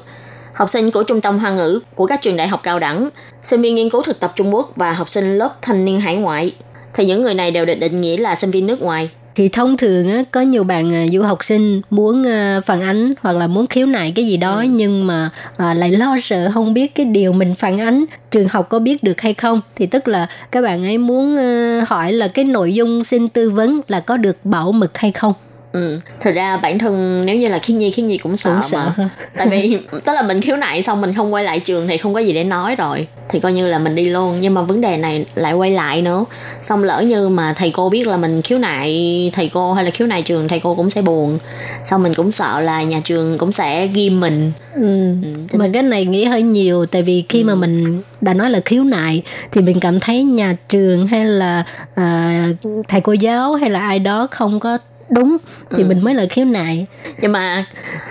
[0.55, 3.09] Học sinh của trung tâm hoa ngữ của các trường đại học cao đẳng,
[3.43, 6.17] sinh viên nghiên cứu thực tập Trung Quốc và học sinh lớp thanh niên hải
[6.17, 6.55] ngoại.
[6.95, 9.77] Thì những người này đều được định nghĩa là sinh viên nước ngoài thì thông
[9.77, 13.47] thường á, có nhiều bạn à, du học sinh muốn à, phản ánh hoặc là
[13.47, 14.67] muốn khiếu nại cái gì đó ừ.
[14.71, 18.69] nhưng mà à, lại lo sợ không biết cái điều mình phản ánh trường học
[18.69, 22.29] có biết được hay không thì tức là các bạn ấy muốn à, hỏi là
[22.29, 25.33] cái nội dung xin tư vấn là có được bảo mật hay không
[25.75, 26.01] Ừ.
[26.21, 28.93] Thực ra bản thân nếu như là khiết nhi khiết nhi cũng sợ, cũng sợ.
[28.97, 31.97] mà tại vì tức là mình khiếu nại xong mình không quay lại trường thì
[31.97, 34.63] không có gì để nói rồi thì coi như là mình đi luôn nhưng mà
[34.63, 36.25] vấn đề này lại quay lại nữa
[36.63, 39.91] xong lỡ như mà thầy cô biết là mình khiếu nại thầy cô hay là
[39.91, 41.39] khiếu nại trường thầy cô cũng sẽ buồn
[41.85, 45.07] xong mình cũng sợ là nhà trường cũng sẽ ghim mình ừ.
[45.53, 47.45] Ừ, mà cái này nghĩ hơi nhiều tại vì khi ừ.
[47.45, 51.65] mà mình đã nói là khiếu nại thì mình cảm thấy nhà trường hay là
[51.91, 54.79] uh, thầy cô giáo hay là ai đó không có
[55.11, 55.37] đúng
[55.71, 55.87] thì ừ.
[55.87, 56.87] mình mới là khiếu nại
[57.21, 57.65] nhưng mà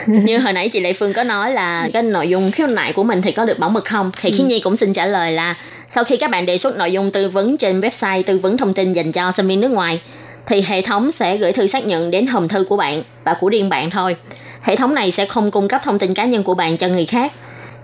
[0.08, 3.03] như hồi nãy chị lệ phương có nói là cái nội dung khiếu nại của
[3.03, 4.12] mình thì có được bảo mật không?
[4.21, 4.36] Thì ừ.
[4.38, 5.56] khiết nhi cũng xin trả lời là
[5.88, 8.73] sau khi các bạn đề xuất nội dung tư vấn trên website tư vấn thông
[8.73, 10.01] tin dành cho sinh viên nước ngoài
[10.45, 13.49] thì hệ thống sẽ gửi thư xác nhận đến hòm thư của bạn và của
[13.49, 14.15] riêng bạn thôi.
[14.62, 17.06] Hệ thống này sẽ không cung cấp thông tin cá nhân của bạn cho người
[17.06, 17.34] khác.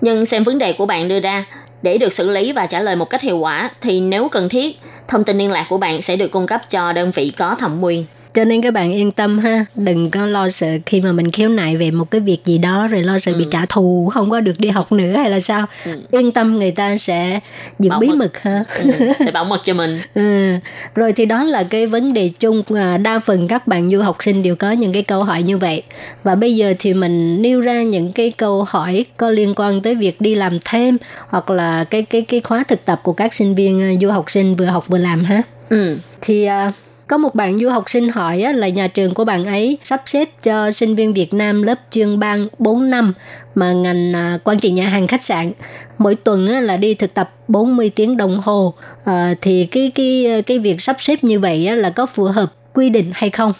[0.02, 1.46] Nhưng xem vấn đề của bạn đưa ra
[1.82, 4.80] để được xử lý và trả lời một cách hiệu quả thì nếu cần thiết
[5.08, 7.84] thông tin liên lạc của bạn sẽ được cung cấp cho đơn vị có thẩm
[7.84, 8.06] quyền
[8.40, 11.50] cho nên các bạn yên tâm ha đừng có lo sợ khi mà mình khiếu
[11.50, 13.38] nại về một cái việc gì đó rồi lo sợ ừ.
[13.38, 15.92] bị trả thù không có được đi học nữa hay là sao ừ.
[16.12, 17.40] yên tâm người ta sẽ
[17.80, 20.54] giữ bí mật, mật ha ừ, sẽ bảo mật cho mình ừ.
[20.96, 24.18] rồi thì đó là cái vấn đề chung à, đa phần các bạn du học
[24.20, 25.84] sinh đều có những cái câu hỏi như vậy
[26.24, 29.96] và bây giờ thì mình nêu ra những cái câu hỏi có liên quan tới
[29.96, 30.98] việc đi làm thêm
[31.28, 34.32] hoặc là cái cái cái khóa thực tập của các sinh viên à, du học
[34.32, 36.74] sinh vừa học vừa làm ha ừ thì uh,
[37.10, 40.30] có một bạn du học sinh hỏi là nhà trường của bạn ấy sắp xếp
[40.44, 43.14] cho sinh viên Việt Nam lớp chuyên ban 4 năm
[43.56, 45.52] mà ngành à, quản trị nhà hàng khách sạn
[45.98, 48.74] mỗi tuần là đi thực tập 40 tiếng đồng hồ
[49.06, 52.90] à, thì cái cái cái việc sắp xếp như vậy là có phù hợp quy
[52.90, 53.54] định hay không?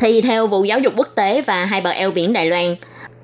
[0.00, 2.76] Thì theo vụ giáo dục quốc tế và hai bờ eo biển Đài Loan,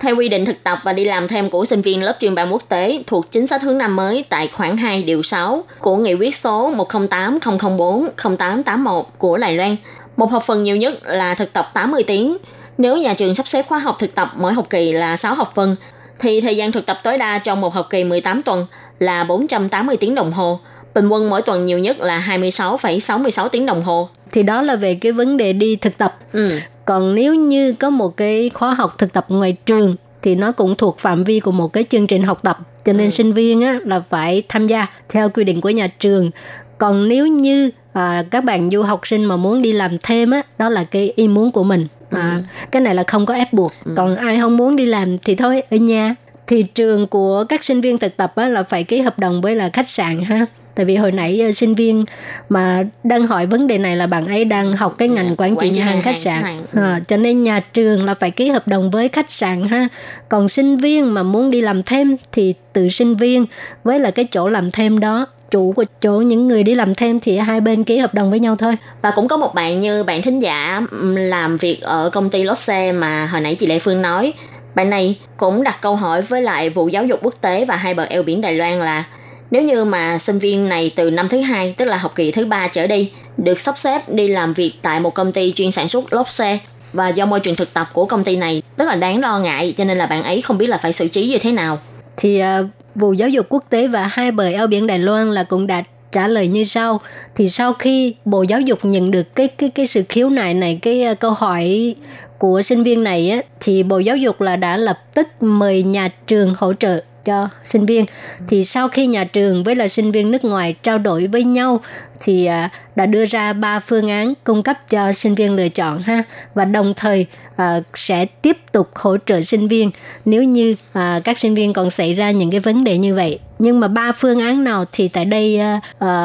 [0.02, 2.52] theo quy định thực tập và đi làm thêm của sinh viên lớp chuyên ban
[2.52, 6.14] quốc tế thuộc chính sách hướng năm mới tại khoản 2 điều 6 của nghị
[6.14, 7.38] quyết số 108
[7.78, 9.76] 004 0881 của Đài Loan.
[10.16, 12.36] Một học phần nhiều nhất là thực tập 80 tiếng.
[12.78, 15.52] Nếu nhà trường sắp xếp khóa học thực tập mỗi học kỳ là 6 học
[15.54, 15.76] phần,
[16.18, 18.66] thì thời gian thực tập tối đa trong một học kỳ 18 tuần
[18.98, 20.60] là 480 tiếng đồng hồ.
[20.94, 24.08] Bình quân mỗi tuần nhiều nhất là 26,66 tiếng đồng hồ.
[24.32, 26.18] Thì đó là về cái vấn đề đi thực tập.
[26.32, 26.50] Ừ
[26.84, 30.74] còn nếu như có một cái khóa học thực tập ngoài trường thì nó cũng
[30.74, 33.10] thuộc phạm vi của một cái chương trình học tập cho nên ừ.
[33.10, 36.30] sinh viên á, là phải tham gia theo quy định của nhà trường
[36.78, 40.42] còn nếu như à, các bạn du học sinh mà muốn đi làm thêm á
[40.58, 42.42] đó là cái ý muốn của mình à, ừ.
[42.72, 43.92] cái này là không có ép buộc ừ.
[43.96, 46.14] còn ai không muốn đi làm thì thôi ở nhà
[46.46, 49.56] thì trường của các sinh viên thực tập á, là phải ký hợp đồng với
[49.56, 52.04] là khách sạn ha tại vì hồi nãy uh, sinh viên
[52.48, 55.70] mà đang hỏi vấn đề này là bạn ấy đang học cái ngành quản trị
[55.70, 56.62] nhà hàng khách sạn.
[56.74, 59.88] à, cho nên nhà trường là phải ký hợp đồng với khách sạn ha.
[60.28, 63.46] Còn sinh viên mà muốn đi làm thêm thì từ sinh viên
[63.84, 67.20] với là cái chỗ làm thêm đó chủ của chỗ những người đi làm thêm
[67.20, 68.76] thì hai bên ký hợp đồng với nhau thôi.
[69.02, 70.82] Và cũng có một bạn như bạn thính giả
[71.14, 74.32] làm việc ở công ty Lotte mà hồi nãy chị Lệ Phương nói.
[74.74, 77.94] Bạn này cũng đặt câu hỏi với lại vụ giáo dục quốc tế và hai
[77.94, 79.04] bờ eo biển Đài Loan là
[79.52, 82.46] nếu như mà sinh viên này từ năm thứ hai, tức là học kỳ thứ
[82.46, 85.88] ba trở đi, được sắp xếp đi làm việc tại một công ty chuyên sản
[85.88, 86.58] xuất lốp xe
[86.92, 89.74] và do môi trường thực tập của công ty này rất là đáng lo ngại
[89.76, 91.78] cho nên là bạn ấy không biết là phải xử trí như thế nào.
[92.16, 95.44] Thì uh, vụ giáo dục quốc tế và hai bờ eo biển Đài Loan là
[95.44, 97.00] cũng đã trả lời như sau
[97.34, 100.78] thì sau khi bộ giáo dục nhận được cái cái cái sự khiếu nại này
[100.82, 101.94] cái uh, câu hỏi
[102.38, 106.08] của sinh viên này á thì bộ giáo dục là đã lập tức mời nhà
[106.26, 108.04] trường hỗ trợ cho sinh viên.
[108.48, 111.80] Thì sau khi nhà trường với là sinh viên nước ngoài trao đổi với nhau
[112.20, 116.00] thì à, đã đưa ra ba phương án cung cấp cho sinh viên lựa chọn
[116.02, 116.22] ha.
[116.54, 119.90] Và đồng thời à, sẽ tiếp tục hỗ trợ sinh viên.
[120.24, 123.38] Nếu như à, các sinh viên còn xảy ra những cái vấn đề như vậy.
[123.58, 125.60] Nhưng mà ba phương án nào thì tại đây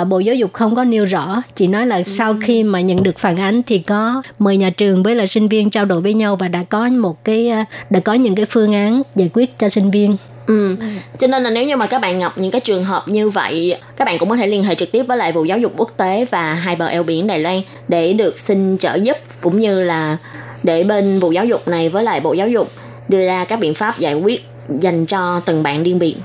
[0.10, 1.42] bộ giáo dục không có nêu rõ.
[1.56, 5.04] Chỉ nói là sau khi mà nhận được phản ánh thì có mời nhà trường
[5.04, 7.52] với là sinh viên trao đổi với nhau và đã có một cái
[7.90, 10.76] đã có những cái phương án giải quyết cho sinh viên Ừ.
[11.18, 13.76] Cho nên là nếu như mà các bạn gặp những cái trường hợp như vậy,
[13.98, 15.92] các bạn cũng có thể liên hệ trực tiếp với lại vụ giáo dục quốc
[15.98, 19.84] tế và hai bờ eo biển Đài Loan để được xin trợ giúp cũng như
[19.84, 20.18] là
[20.64, 22.72] để bên vụ giáo dục này với lại bộ giáo dục
[23.08, 26.16] đưa ra các biện pháp giải quyết dành cho từng bạn riêng biệt.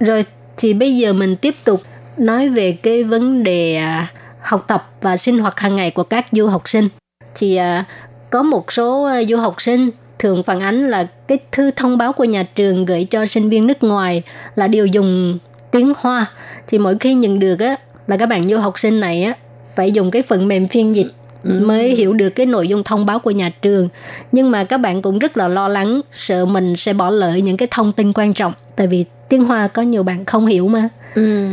[0.00, 0.24] Rồi
[0.56, 1.82] thì bây giờ mình tiếp tục
[2.18, 4.06] nói về cái vấn đề à,
[4.40, 6.88] học tập và sinh hoạt hàng ngày của các du học sinh.
[7.34, 7.84] Thì à,
[8.30, 9.90] có một số à, du học sinh
[10.26, 13.66] thường phản ánh là cái thư thông báo của nhà trường gửi cho sinh viên
[13.66, 14.22] nước ngoài
[14.54, 15.38] là đều dùng
[15.70, 16.26] tiếng Hoa.
[16.66, 19.34] Thì mỗi khi nhận được á là các bạn du học sinh này á
[19.74, 21.06] phải dùng cái phần mềm phiên dịch
[21.44, 23.88] mới hiểu được cái nội dung thông báo của nhà trường.
[24.32, 27.56] Nhưng mà các bạn cũng rất là lo lắng sợ mình sẽ bỏ lỡ những
[27.56, 28.52] cái thông tin quan trọng.
[28.76, 30.88] Tại vì tiếng hoa có nhiều bạn không hiểu mà.
[31.14, 31.48] Ừ.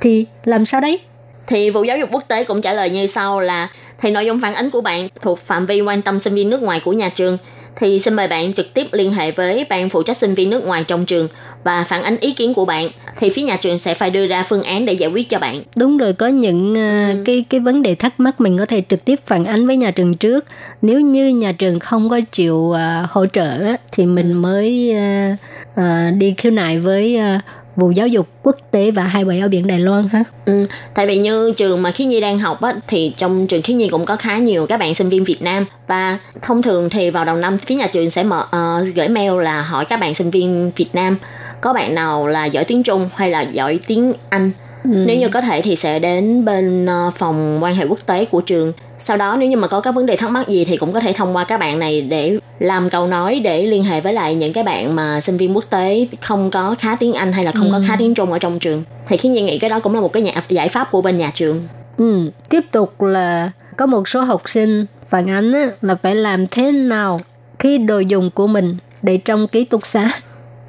[0.00, 1.00] thì làm sao đấy?
[1.46, 3.68] Thì Vụ Giáo dục Quốc tế cũng trả lời như sau là
[4.02, 6.62] thì nội dung phản ánh của bạn thuộc phạm vi quan tâm sinh viên nước
[6.62, 7.38] ngoài của nhà trường
[7.76, 10.66] thì xin mời bạn trực tiếp liên hệ với ban phụ trách sinh viên nước
[10.66, 11.28] ngoài trong trường
[11.64, 12.90] và phản ánh ý kiến của bạn.
[13.18, 15.62] Thì phía nhà trường sẽ phải đưa ra phương án để giải quyết cho bạn.
[15.76, 19.04] đúng rồi có những uh, cái cái vấn đề thắc mắc mình có thể trực
[19.04, 20.44] tiếp phản ánh với nhà trường trước.
[20.82, 22.76] Nếu như nhà trường không có chịu uh,
[23.10, 23.58] hỗ trợ
[23.92, 27.42] thì mình mới uh, uh, đi khiếu nại với uh,
[27.76, 31.06] vụ giáo dục quốc tế và hai bờ eo biển Đài Loan ha Ừ, tại
[31.06, 34.04] vì như trường mà Khiết Nhi đang học á, thì trong trường Khiết Nhi cũng
[34.04, 35.64] có khá nhiều các bạn sinh viên Việt Nam.
[35.86, 39.42] Và thông thường thì vào đầu năm phía nhà trường sẽ mở ờ, gửi mail
[39.42, 41.18] là hỏi các bạn sinh viên Việt Nam
[41.60, 44.50] có bạn nào là giỏi tiếng Trung hay là giỏi tiếng Anh.
[44.84, 48.40] Nếu như có thể thì sẽ đến bên ờ, phòng quan hệ quốc tế của
[48.40, 50.92] trường sau đó nếu như mà có các vấn đề thắc mắc gì thì cũng
[50.92, 54.12] có thể thông qua các bạn này để làm cầu nói để liên hệ với
[54.12, 57.44] lại những cái bạn mà sinh viên quốc tế không có khá tiếng Anh hay
[57.44, 58.84] là không có khá tiếng Trung ở trong trường.
[59.08, 61.30] Thì khi Nhi nghĩ cái đó cũng là một cái giải pháp của bên nhà
[61.34, 61.62] trường.
[61.98, 62.30] Ừ.
[62.48, 66.72] tiếp tục là có một số học sinh phản ánh á, là phải làm thế
[66.72, 67.20] nào
[67.58, 70.10] khi đồ dùng của mình để trong ký túc xá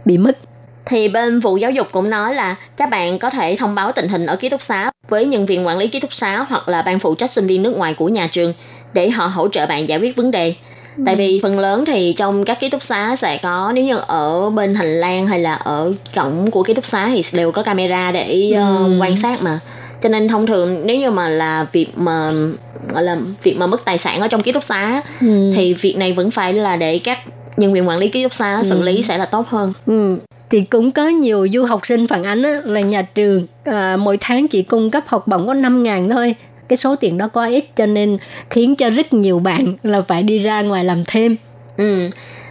[0.06, 0.38] bị mất
[0.86, 4.08] thì bên vụ giáo dục cũng nói là các bạn có thể thông báo tình
[4.08, 6.82] hình ở ký túc xá với nhân viên quản lý ký túc xá hoặc là
[6.82, 8.54] ban phụ trách sinh viên nước ngoài của nhà trường
[8.94, 10.54] để họ hỗ trợ bạn giải quyết vấn đề.
[11.06, 14.50] Tại vì phần lớn thì trong các ký túc xá sẽ có nếu như ở
[14.50, 18.12] bên hành lang hay là ở cổng của ký túc xá thì đều có camera
[18.12, 19.60] để uh, quan sát mà.
[20.02, 22.32] Cho nên thông thường nếu như mà là việc mà
[22.94, 25.02] gọi là việc mà mất tài sản ở trong ký túc xá
[25.56, 27.20] thì việc này vẫn phải là để các
[27.58, 29.74] nhân viên quản lý ký túc xá xử lý sẽ là tốt hơn.
[29.86, 30.18] Ừ.
[30.50, 34.18] Thì cũng có nhiều du học sinh phản ánh á, là nhà trường à, mỗi
[34.22, 36.36] tháng chỉ cung cấp học bổng có 5 ngàn thôi.
[36.68, 38.18] Cái số tiền đó quá ít cho nên
[38.50, 41.36] khiến cho rất nhiều bạn là phải đi ra ngoài làm thêm.
[41.78, 42.10] Ừ.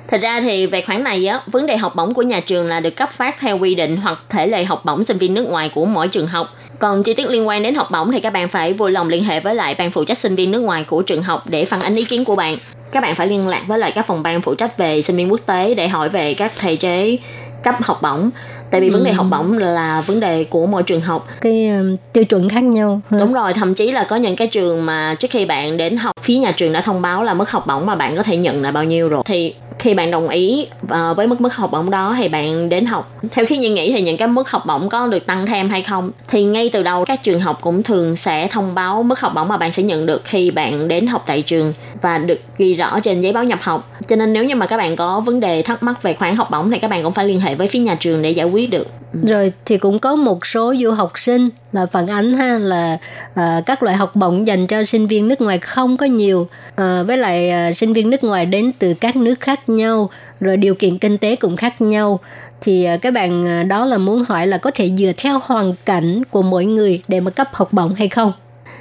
[0.09, 2.81] Thật ra thì về khoản này á, vấn đề học bổng của nhà trường là
[2.81, 5.71] được cấp phát theo quy định hoặc thể lệ học bổng sinh viên nước ngoài
[5.75, 6.55] của mỗi trường học.
[6.79, 9.25] Còn chi tiết liên quan đến học bổng thì các bạn phải vui lòng liên
[9.25, 11.81] hệ với lại ban phụ trách sinh viên nước ngoài của trường học để phản
[11.81, 12.57] ánh ý kiến của bạn.
[12.93, 15.31] Các bạn phải liên lạc với lại các phòng ban phụ trách về sinh viên
[15.31, 17.17] quốc tế để hỏi về các thể chế
[17.63, 18.31] cấp học bổng.
[18.71, 21.29] Tại vì vấn đề học bổng là vấn đề của mỗi trường học.
[21.41, 23.01] Cái um, tiêu chuẩn khác nhau.
[23.11, 23.19] ha.
[23.19, 26.13] Đúng rồi, thậm chí là có những cái trường mà trước khi bạn đến học,
[26.21, 28.63] phía nhà trường đã thông báo là mức học bổng mà bạn có thể nhận
[28.63, 29.23] là bao nhiêu rồi.
[29.27, 32.87] Thì khi bạn đồng ý uh, với mức mức học bổng đó thì bạn đến
[32.87, 33.11] học.
[33.31, 35.83] Theo khi nhìn nghĩ thì những cái mức học bổng có được tăng thêm hay
[35.83, 39.33] không thì ngay từ đầu các trường học cũng thường sẽ thông báo mức học
[39.35, 42.75] bổng mà bạn sẽ nhận được khi bạn đến học tại trường và được ghi
[42.75, 43.91] rõ trên giấy báo nhập học.
[44.09, 46.51] Cho nên nếu như mà các bạn có vấn đề thắc mắc về khoản học
[46.51, 48.71] bổng thì các bạn cũng phải liên hệ với phía nhà trường để giải quyết
[48.71, 48.87] được.
[49.23, 52.99] Rồi thì cũng có một số du học sinh là phản ánh ha là
[53.35, 56.49] à, các loại học bổng dành cho sinh viên nước ngoài không có nhiều.
[56.77, 60.11] À, với lại à, sinh viên nước ngoài đến từ các nước khác nhau
[60.41, 62.21] rồi điều kiện kinh tế cũng khác nhau.
[62.61, 65.75] Thì à, các bạn à, đó là muốn hỏi là có thể dựa theo hoàn
[65.85, 68.33] cảnh của mỗi người để mà cấp học bổng hay không?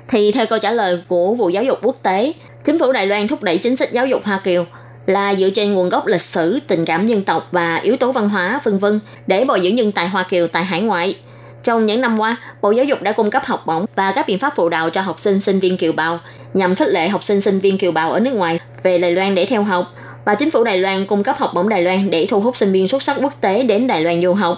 [0.07, 3.27] Thì theo câu trả lời của Vụ Giáo dục Quốc tế, chính phủ Đài Loan
[3.27, 4.65] thúc đẩy chính sách giáo dục Hoa Kiều
[5.05, 8.29] là dựa trên nguồn gốc lịch sử, tình cảm dân tộc và yếu tố văn
[8.29, 11.15] hóa vân vân để bồi dưỡng nhân tài Hoa Kiều tại hải ngoại.
[11.63, 14.39] Trong những năm qua, Bộ Giáo dục đã cung cấp học bổng và các biện
[14.39, 16.19] pháp phụ đạo cho học sinh sinh viên kiều bào
[16.53, 19.35] nhằm khích lệ học sinh sinh viên kiều bào ở nước ngoài về Đài Loan
[19.35, 19.93] để theo học.
[20.25, 22.71] Và chính phủ Đài Loan cung cấp học bổng Đài Loan để thu hút sinh
[22.71, 24.57] viên xuất sắc quốc tế đến Đài Loan du học.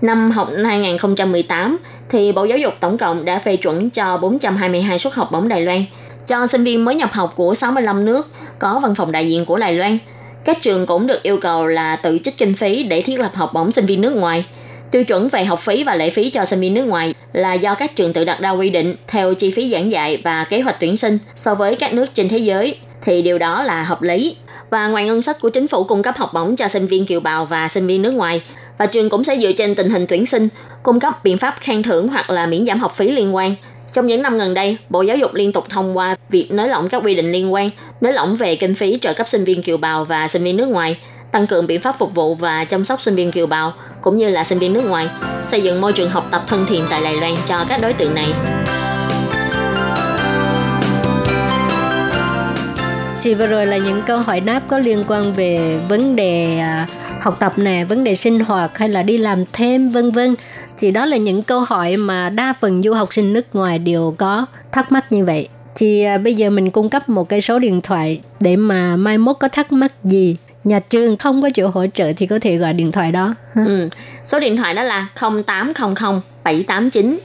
[0.00, 1.78] Năm học 2018
[2.08, 5.60] thì Bộ Giáo dục tổng cộng đã phê chuẩn cho 422 suất học bổng Đài
[5.60, 5.84] Loan
[6.26, 9.58] cho sinh viên mới nhập học của 65 nước có văn phòng đại diện của
[9.58, 9.98] Đài Loan.
[10.44, 13.52] Các trường cũng được yêu cầu là tự trích kinh phí để thiết lập học
[13.52, 14.44] bổng sinh viên nước ngoài.
[14.90, 17.74] Tiêu chuẩn về học phí và lệ phí cho sinh viên nước ngoài là do
[17.74, 20.76] các trường tự đặt ra quy định theo chi phí giảng dạy và kế hoạch
[20.80, 24.36] tuyển sinh so với các nước trên thế giới thì điều đó là hợp lý.
[24.70, 27.20] Và ngoài ngân sách của chính phủ cung cấp học bổng cho sinh viên kiều
[27.20, 28.42] bào và sinh viên nước ngoài,
[28.78, 30.48] và trường cũng sẽ dựa trên tình hình tuyển sinh,
[30.82, 33.54] cung cấp biện pháp khen thưởng hoặc là miễn giảm học phí liên quan.
[33.94, 36.88] Trong những năm gần đây, Bộ Giáo dục liên tục thông qua việc nới lỏng
[36.88, 37.70] các quy định liên quan,
[38.00, 40.68] nới lỏng về kinh phí trợ cấp sinh viên kiều bào và sinh viên nước
[40.68, 40.98] ngoài,
[41.32, 43.72] tăng cường biện pháp phục vụ và chăm sóc sinh viên kiều bào
[44.02, 45.08] cũng như là sinh viên nước ngoài,
[45.50, 48.14] xây dựng môi trường học tập thân thiện tại Đài Loan cho các đối tượng
[48.14, 48.26] này.
[53.20, 56.86] Chị vừa rồi là những câu hỏi đáp có liên quan về vấn đề à,
[57.20, 60.34] học tập nè, vấn đề sinh hoạt hay là đi làm thêm vân vân.
[60.78, 64.14] Thì đó là những câu hỏi mà đa phần du học sinh nước ngoài đều
[64.18, 65.48] có thắc mắc như vậy.
[65.74, 69.18] Thì à, bây giờ mình cung cấp một cái số điện thoại để mà mai
[69.18, 72.56] mốt có thắc mắc gì nhà trường không có chỗ hỗ trợ thì có thể
[72.56, 73.34] gọi điện thoại đó.
[73.54, 73.88] Ừ.
[74.26, 75.08] Số điện thoại đó là
[75.44, 77.18] 0800 789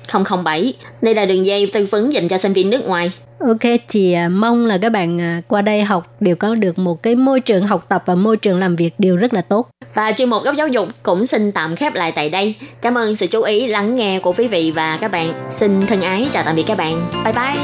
[0.43, 0.73] 007.
[1.01, 3.11] Đây là đường dây tư vấn dành cho sinh viên nước ngoài.
[3.39, 7.03] Ok, thì à, mong là các bạn à, qua đây học đều có được một
[7.03, 9.69] cái môi trường học tập và môi trường làm việc đều rất là tốt.
[9.93, 12.55] Và chuyên mục góc giáo dục cũng xin tạm khép lại tại đây.
[12.81, 15.33] Cảm ơn sự chú ý lắng nghe của quý vị và các bạn.
[15.49, 17.01] Xin thân ái chào tạm biệt các bạn.
[17.23, 17.55] Bye bye.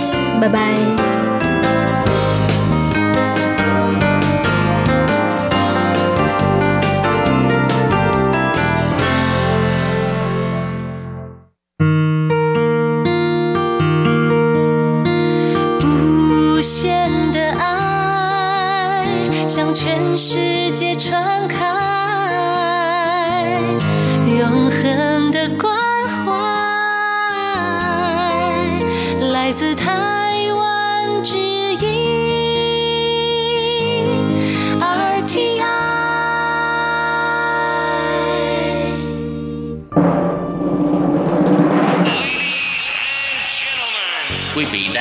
[0.41, 1.24] Bye bye.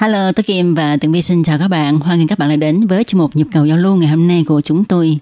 [0.00, 2.00] Hello, tôi Kim và Tường Vi xin chào các bạn.
[2.00, 4.28] Hoan nghênh các bạn đã đến với chuyên mục nhịp cầu giao lưu ngày hôm
[4.28, 5.18] nay của chúng tôi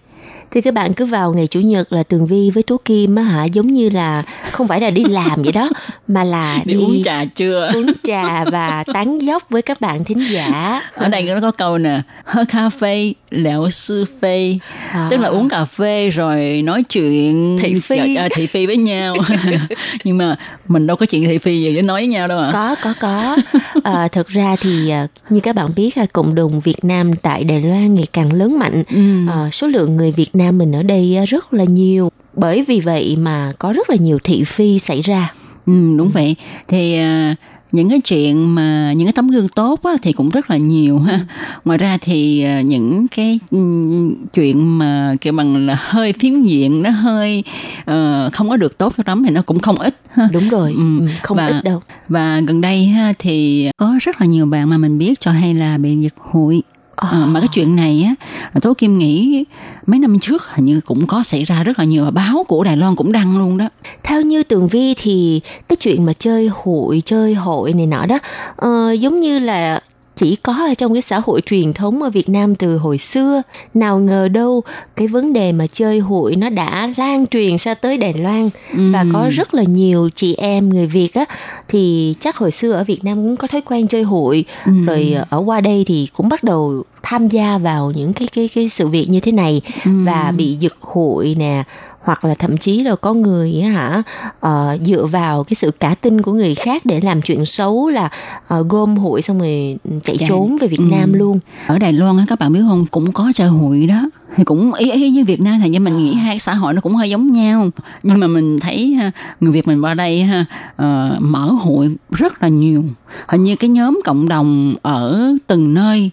[0.51, 3.23] thì các bạn cứ vào ngày chủ nhật là Tường Vi với Tú Kim á
[3.23, 4.23] hả giống như là
[4.53, 5.71] không phải là đi làm vậy đó
[6.09, 7.71] mà là Đi uống trà trưa.
[7.75, 11.79] uống trà và tán dốc với các bạn thính giả Ở đây nó có câu
[11.79, 14.57] nè, hơ cà phê, lẹo sư phê.
[14.93, 15.07] À.
[15.11, 18.15] Tức là uống cà phê rồi nói chuyện Thị phi.
[18.15, 19.17] ờ, thị phi với nhau.
[20.05, 20.37] Nhưng mà
[20.69, 22.51] mình đâu có chuyện thị phi gì để nói với nhau đâu ạ.
[22.53, 23.37] có có có
[23.85, 27.45] à, thực ra thì à, như các bạn biết à, cộng đồng Việt Nam tại
[27.45, 29.01] Đài Loan ngày càng lớn mạnh Ừ.
[29.31, 32.81] à, số lượng người Việt Nam mình ở đây à, rất là nhiều bởi vì
[32.81, 35.33] vậy mà có rất là nhiều thị phi xảy ra
[35.67, 36.37] Ừ, đúng vậy.
[36.69, 37.35] Thì à,
[37.73, 40.99] những cái chuyện mà những cái tấm gương tốt á, thì cũng rất là nhiều
[40.99, 41.21] ha.
[41.65, 46.83] Ngoài ra thì à, những cái ừm, chuyện mà kiểu bằng là hơi phiến diện
[46.83, 47.45] nó hơi
[47.85, 50.29] ờ, không có được tốt cho lắm thì nó cũng không ít ha.
[50.33, 54.21] đúng rồi Ừ, ừ, không và- ít đâu Và gần đây ha, thì có rất
[54.21, 56.63] là nhiều bạn mà mình biết cho hay là bị giật hụi.
[57.01, 59.45] À, mà cái chuyện này á là Tố Kim nghĩ
[59.87, 62.65] mấy năm trước hình như cũng có xảy ra rất là nhiều và báo của
[62.65, 63.69] Đài Loan cũng đăng luôn đó.
[64.03, 68.19] theo như tường vi thì cái chuyện mà chơi hụi chơi hội này nọ đó
[68.67, 69.81] uh, giống như là
[70.19, 73.43] chỉ có ở trong cái xã hội truyền thống ở Việt Nam từ hồi xưa.
[73.75, 74.63] Nào ngờ đâu
[74.97, 78.51] cái vấn đề mà chơi hụi nó đã lan truyền ra tới Đài Loan.
[78.93, 81.25] Và có rất là nhiều chị em người Việt á
[81.69, 84.45] thì chắc hồi xưa ở Việt Nam cũng có thói quen chơi hụi.
[84.87, 88.69] Rồi ở qua đây thì cũng bắt đầu tham gia vào những cái cái cái
[88.69, 89.61] sự việc như thế này.
[89.85, 91.65] Và bị giật hụi nè
[92.09, 94.03] hoặc là thậm chí là có người hả
[94.41, 98.09] ờ, dựa vào cái sự cả tin của người khác để làm chuyện xấu là
[98.49, 100.29] ờ, gom hụi xong rồi chạy Chạy.
[100.29, 100.85] trốn về Việt Ừ.
[100.91, 104.45] Nam luôn ở Đài Loan các bạn biết không cũng có chơi hụi đó thì
[104.45, 106.95] cũng y y như Việt Nam thì nhưng mình nghĩ hai xã hội nó cũng
[106.97, 107.69] hơi giống nhau
[108.03, 108.99] nhưng mà mình thấy
[109.41, 110.45] người Việt mình qua đây ha
[110.77, 112.85] ờ, mở hụi rất là nhiều
[113.29, 116.11] hình như cái nhóm cộng đồng ở từng nơi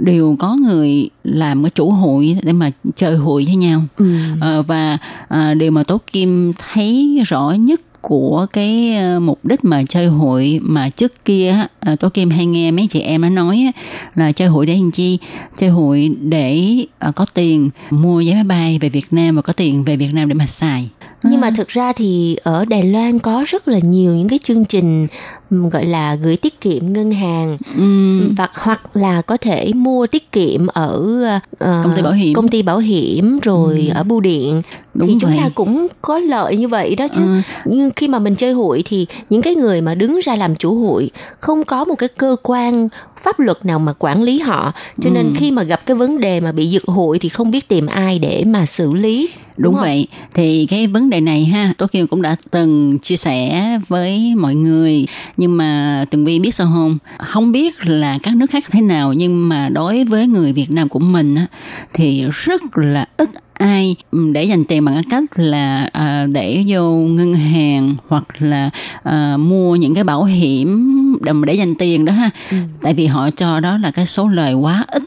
[0.00, 3.82] đều có người làm cái chủ hụi để mà chơi hụi với nhau.
[3.96, 4.14] Ừ.
[4.40, 4.98] Ờ, và
[5.28, 10.06] à, điều mà Tố Kim thấy rõ nhất của cái ờ, mục đích mà chơi
[10.06, 13.82] hụi mà trước kia à, Tố Kim hay nghe mấy chị em nó nói á,
[14.14, 15.18] là chơi hụi để làm chi?
[15.56, 19.52] Chơi hụi để à, có tiền mua vé máy bay về Việt Nam và có
[19.52, 20.88] tiền về Việt Nam để mà xài
[21.22, 24.64] nhưng mà thực ra thì ở Đài Loan có rất là nhiều những cái chương
[24.64, 25.06] trình
[25.50, 27.58] gọi là gửi tiết kiệm ngân hàng
[28.36, 31.22] và hoặc là có thể mua tiết kiệm ở
[31.58, 32.34] ờ, Công ty bảo hiểm.
[32.34, 34.62] công ty bảo hiểm rồi ở bưu điện
[34.94, 35.38] Đúng thì chúng vậy.
[35.42, 37.40] ta cũng có lợi như vậy đó chứ Ừ.
[37.64, 40.74] nhưng khi mà mình chơi hụi thì những cái người mà đứng ra làm chủ
[40.74, 41.10] hụi
[41.40, 42.88] không có một cái cơ quan
[43.22, 45.32] pháp luật nào mà quản lý họ cho nên Ừ.
[45.36, 48.18] khi mà gặp cái vấn đề mà bị giật hụi thì không biết tìm ai
[48.18, 49.28] để mà xử lý
[49.62, 49.82] Đúng, không?
[49.82, 50.06] vậy.
[50.34, 54.54] Thì cái vấn đề này ha, Tố Kim cũng đã từng chia sẻ với mọi
[54.54, 55.06] người.
[55.36, 56.98] Nhưng mà Tường Vi biết sao không?
[57.18, 60.88] Không biết là các nước khác thế nào, nhưng mà đối với người Việt Nam
[60.88, 61.46] của mình á,
[61.92, 63.28] thì rất là ít
[63.60, 63.96] ai
[64.32, 68.70] để dành tiền bằng cái cách là à, để vô ngân hàng hoặc là
[69.02, 72.30] à, mua những cái bảo hiểm để dành tiền đó ha
[72.82, 75.02] tại vì họ cho đó là cái số lời quá ít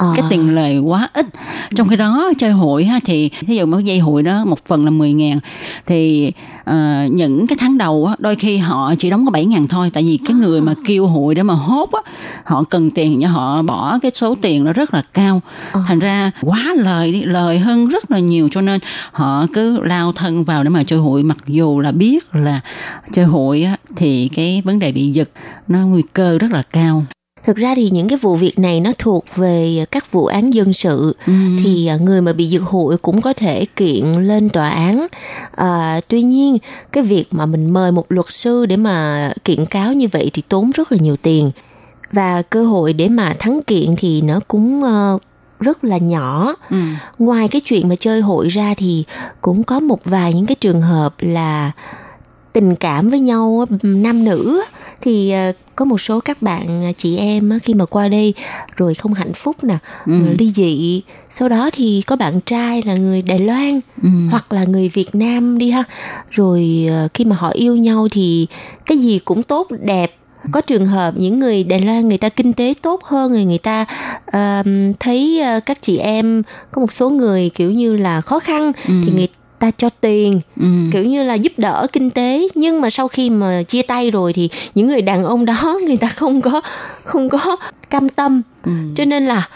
[0.00, 0.12] Ờ.
[0.16, 1.26] cái tiền lời quá ít.
[1.74, 4.84] Trong khi đó chơi hụi ha thì ví dụ một dây hụi đó một phần
[4.84, 5.40] là 10 ngàn
[5.86, 6.32] thì
[6.64, 9.90] ờ, những cái tháng đầu á, đôi khi họ chỉ đóng có 7 ngàn thôi.
[9.94, 12.00] Tại vì cái người mà kêu hụi để mà hốt á,
[12.44, 15.42] họ cần tiền cho họ bỏ cái số tiền nó rất là cao.
[15.86, 18.48] Thành ra quá lời đi, lời hơn rất là nhiều.
[18.52, 18.80] Cho nên
[19.12, 22.60] họ cứ lao thân vào để mà chơi hụi mặc dù là biết là
[23.12, 25.30] chơi hụi á, thì cái vấn đề bị giật
[25.68, 27.04] nó nguy cơ rất là cao
[27.42, 30.72] Thực ra thì những cái vụ việc này nó thuộc về các vụ án dân
[30.72, 31.16] sự
[31.64, 35.06] thì à, người mà bị giật hụi cũng có thể kiện lên tòa án.
[35.54, 36.58] À, tuy nhiên
[36.92, 40.42] cái việc mà mình mời một luật sư để mà kiện cáo như vậy thì
[40.48, 41.50] tốn rất là nhiều tiền
[42.12, 45.18] và cơ hội để mà thắng kiện thì nó cũng ờ,
[45.60, 46.54] rất là nhỏ.
[47.18, 49.04] Ngoài cái chuyện mà chơi hội ra thì
[49.40, 51.72] cũng có một vài những cái trường hợp là
[52.52, 54.62] tình cảm với nhau nam nữ
[55.00, 58.34] thì ờ, có một số các bạn ờ, chị em khi mà qua đây
[58.76, 60.12] rồi không hạnh phúc nè Ừ.
[60.38, 64.08] ly dị sau đó thì có bạn trai là người Đài Loan Ừ.
[64.30, 65.84] hoặc là người Việt Nam đi ha
[66.30, 68.46] rồi ờ, khi mà họ yêu nhau thì
[68.86, 70.16] cái gì cũng tốt đẹp
[70.52, 73.58] có trường hợp những người Đài Loan người ta kinh tế tốt hơn rồi người
[73.58, 73.84] ta
[74.26, 74.62] ờ,
[75.00, 76.42] thấy các chị em
[76.72, 79.28] có một số người kiểu như là khó khăn thì người
[79.60, 80.66] ta cho tiền Ừ.
[80.92, 84.32] kiểu như là giúp đỡ kinh tế nhưng mà sau khi mà chia tay rồi
[84.32, 86.60] thì những người đàn ông đó người ta không có
[87.04, 87.56] không có
[87.90, 88.72] cam tâm Ừ.
[88.96, 89.48] cho nên là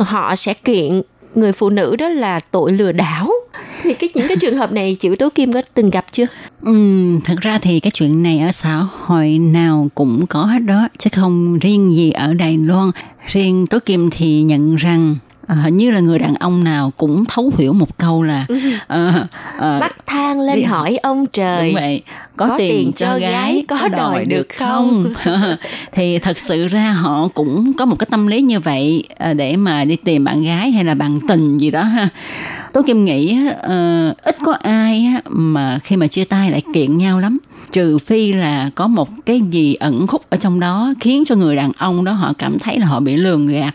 [0.00, 1.02] họ sẽ kiện
[1.34, 3.30] người phụ nữ đó là tội lừa đảo
[3.82, 6.26] thì cái những cái trường hợp này chị Tố Kim có từng gặp chưa?
[6.62, 10.88] Ừm, thật ra thì cái chuyện này ở xã hội nào cũng có hết đó
[10.98, 12.90] chứ không riêng gì ở Đài Loan
[13.26, 15.16] riêng Tố Kim thì nhận rằng
[15.54, 18.46] hình như là người đàn ông nào cũng thấu hiểu một câu là
[18.86, 19.12] ờ,
[19.58, 22.02] ờ, Bắt thang lên đi- hỏi ông trời Đúng vậy.
[22.36, 25.12] Có, Có tiền, tiền cho gái, gái, có đòi được không?
[25.92, 29.56] thì thật sự ra họ cũng có một cái tâm lý như vậy à, để
[29.56, 32.08] mà đi tìm bạn gái hay là bạn tình gì đó ha.
[32.72, 37.18] Tôi Kim nghĩ ờ, ít có ai mà khi mà chia tay lại kiện nhau
[37.18, 37.38] lắm.
[37.72, 41.56] Trừ phi là có một cái gì ẩn khúc ở trong đó khiến cho người
[41.56, 43.74] đàn ông đó họ cảm thấy là họ bị lường gạt.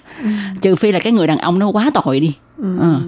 [0.62, 2.34] Trừ phi là cái người đàn ông nó quá tội đi.
[2.80, 3.02] Ờ.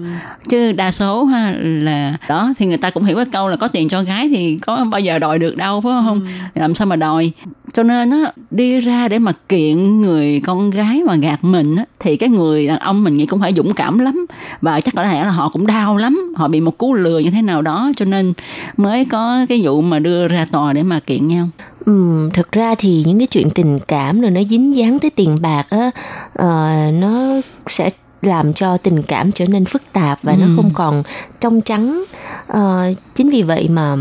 [0.48, 3.68] chứ đa số ha là đó thì người ta cũng hiểu cái câu là có
[3.68, 6.26] tiền cho gái thì có bao giờ đòi được đâu phải không?
[6.54, 7.32] Làm sao mà đòi?
[7.72, 11.84] Cho nên á đi ra để mà kiện người con gái mà gạt mình á
[11.98, 14.26] thì cái người đàn ông mình nghĩ cũng phải dũng cảm lắm.
[14.60, 17.30] Và chắc có lẽ là họ cũng đau lắm họ bị một cú lừa như
[17.30, 18.32] thế nào đó cho nên
[18.76, 21.48] mới có cái vụ mà đưa ra tòa để mà kiện nhau.
[21.86, 25.36] Ừm, thực ra thì những cái chuyện tình cảm rồi nó dính dáng tới tiền
[25.40, 25.90] bạc á
[26.34, 27.90] ờ, nó sẽ
[28.26, 30.52] làm cho tình cảm trở nên phức tạp và nó Ừ.
[30.56, 31.02] không còn
[31.40, 32.04] trong trắng.
[32.46, 33.96] Ờ, chính vì vậy mà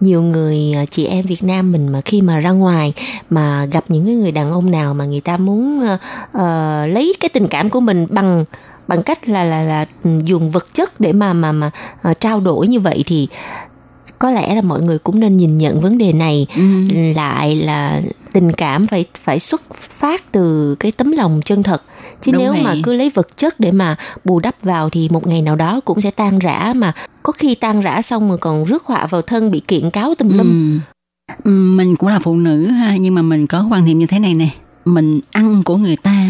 [0.00, 2.92] nhiều người ờ, chị em Việt Nam mình mà khi mà ra ngoài
[3.30, 5.86] mà gặp những cái người đàn ông nào mà người ta muốn
[6.32, 8.44] ờ, lấy cái tình cảm của mình bằng
[8.88, 9.86] bằng cách là là là
[10.24, 11.70] dùng vật chất để mà mà mà
[12.02, 13.28] ờ, trao đổi như vậy thì
[14.18, 16.46] có lẽ là mọi người cũng nên nhìn nhận vấn đề này.
[17.16, 18.00] Lại là
[18.32, 21.82] tình cảm phải phải xuất phát từ cái tấm lòng chân thật
[22.20, 22.80] chứ Đúng nếu mà vậy.
[22.84, 26.00] cứ lấy vật chất để mà bù đắp vào thì một ngày nào đó cũng
[26.00, 26.92] sẽ tan rã mà
[27.22, 30.28] có khi tan rã xong rồi còn rước họa vào thân bị kiện cáo tùm
[30.28, 30.38] lum.
[30.38, 30.80] Ừm.
[31.44, 34.18] Ừm, mình cũng là phụ nữ ha nhưng mà mình có quan niệm như thế
[34.18, 34.48] này nè.
[34.84, 36.26] Mình ăn của người ta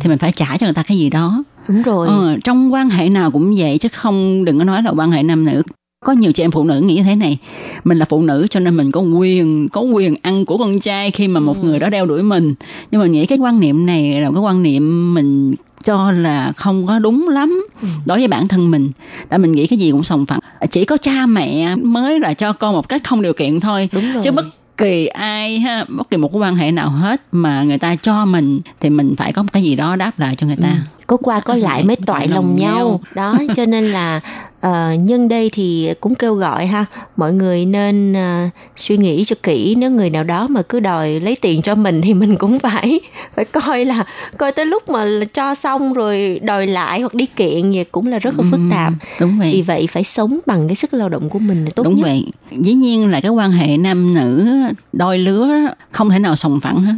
[0.00, 1.44] thì mình phải trả cho người ta cái gì đó.
[1.68, 2.08] Đúng rồi.
[2.08, 5.22] Ờ, trong quan hệ nào cũng vậy chứ không đừng có nói là quan hệ
[5.22, 5.62] nam nữ
[6.04, 7.38] có nhiều chị em phụ nữ nghĩ như thế này
[7.84, 11.10] mình là phụ nữ cho nên mình có quyền có quyền ăn của con trai
[11.10, 12.54] khi mà một người đó đeo đuổi mình.
[12.90, 16.86] Nhưng mà nghĩ cái quan niệm này là cái quan niệm mình cho là không
[16.86, 17.66] có đúng lắm
[18.06, 18.90] đối với bản thân mình.
[19.28, 20.40] Tại mình nghĩ cái gì cũng sòng phẳng.
[20.70, 23.88] Chỉ có cha mẹ mới là cho con một cách không điều kiện thôi.
[23.92, 24.22] Đúng rồi.
[24.24, 24.46] chứ bất
[24.76, 28.24] kỳ ai ha bất kỳ một cái quan hệ nào hết mà người ta cho
[28.24, 30.76] mình thì mình phải có một cái gì đó đáp lại cho người ta
[31.06, 33.00] có qua có lại mới toại lòng nhau.
[33.14, 34.20] đó cho nên là
[34.60, 36.84] ờ, nhân đây thì cũng kêu gọi ha
[37.16, 41.20] mọi người nên ờ, suy nghĩ cho kỹ nếu người nào đó mà cứ đòi
[41.20, 43.00] lấy tiền cho mình thì mình cũng phải
[43.34, 44.04] phải coi là
[44.38, 48.18] coi tới lúc mà cho xong rồi đòi lại hoặc đi kiện vậy cũng là
[48.18, 48.92] rất là phức tạp.
[49.20, 49.50] đúng vậy.
[49.52, 52.02] Vì vậy phải sống bằng cái sức lao động của mình là tốt đúng nhất.
[52.02, 52.24] vậy.
[52.50, 54.46] Dĩ nhiên là cái quan hệ nam nữ
[54.92, 55.50] đôi lứa
[55.90, 56.94] không thể nào sòng phẳng hết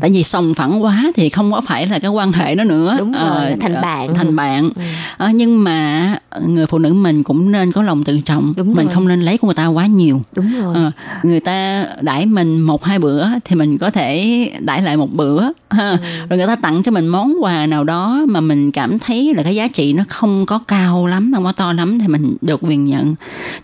[0.00, 2.96] tại vì sòng phẳng quá thì không có phải là cái quan hệ đó nữa.
[2.98, 4.14] Đúng rồi, Ờ, thành ờ, bạn.
[4.14, 4.70] thành bạn.
[5.16, 8.52] Ờ, nhưng mà người phụ nữ mình cũng nên có lòng tự trọng.
[8.56, 8.94] Đúng mình rồi.
[8.94, 10.22] không nên lấy của người ta quá nhiều.
[10.36, 10.74] Đúng rồi.
[10.74, 10.90] Ờ,
[11.22, 15.42] người ta đãi mình một hai bữa thì mình có thể đãi lại một bữa.
[15.70, 15.96] Ha.
[16.30, 19.42] rồi người ta tặng cho mình món quà nào đó mà mình cảm thấy là
[19.42, 22.60] cái giá trị nó không có cao lắm không có to lắm thì mình được
[22.62, 23.14] quyền nhận.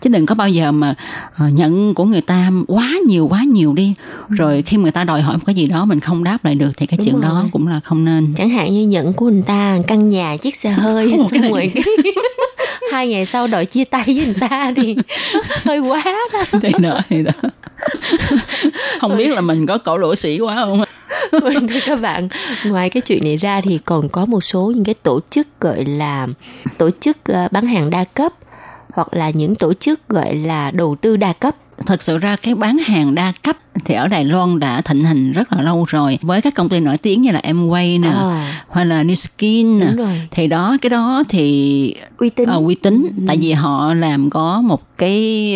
[0.01, 0.95] Chứ đừng có bao giờ mà
[1.37, 3.93] ờ, nhận của người ta quá nhiều quá nhiều đi.
[4.29, 6.71] Rồi khi người ta đòi hỏi một cái gì đó mình không đáp lại được
[6.77, 7.23] thì cái Đúng chuyện rồi.
[7.23, 10.55] đó cũng là không nên chẳng hạn như nhận của người ta căn nhà chiếc
[10.55, 11.83] xe hơi cái xong rồi cái
[12.91, 14.95] hai ngày sau đòi chia tay với người ta thì
[15.65, 17.31] hơi quá đó thì đó thì đó
[19.01, 20.83] không biết là mình có cổ lỗ sĩ quá không
[21.31, 22.27] Vâng, thưa các bạn,
[22.65, 25.85] ngoài cái chuyện này ra thì còn có một số những cái tổ chức gọi
[25.85, 26.27] là
[26.77, 28.33] tổ chức ờ, bán hàng đa cấp
[28.93, 31.55] hoặc là những tổ chức gọi là đầu tư đa cấp.
[31.85, 35.31] Thật sự ra cái bán hàng đa cấp thì ở Đài Loan đã thịnh hành
[35.31, 36.19] rất là lâu rồi.
[36.21, 38.63] Với các công ty nổi tiếng như là Amway nè À.
[38.67, 39.87] hoặc là New Skin nè
[40.31, 42.49] thì đó cái đó thì uy tín.
[42.49, 43.07] uy tín.
[43.27, 45.55] Tại vì họ làm có một cái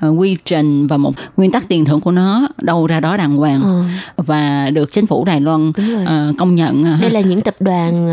[0.00, 3.36] ờ, quy trình và một nguyên tắc tiền thưởng của nó đâu ra đó đàng
[3.36, 3.84] hoàng Ờ.
[4.16, 5.72] và được chính phủ Đài Loan
[6.06, 8.08] ờ, công nhận Đây là những tập đoàn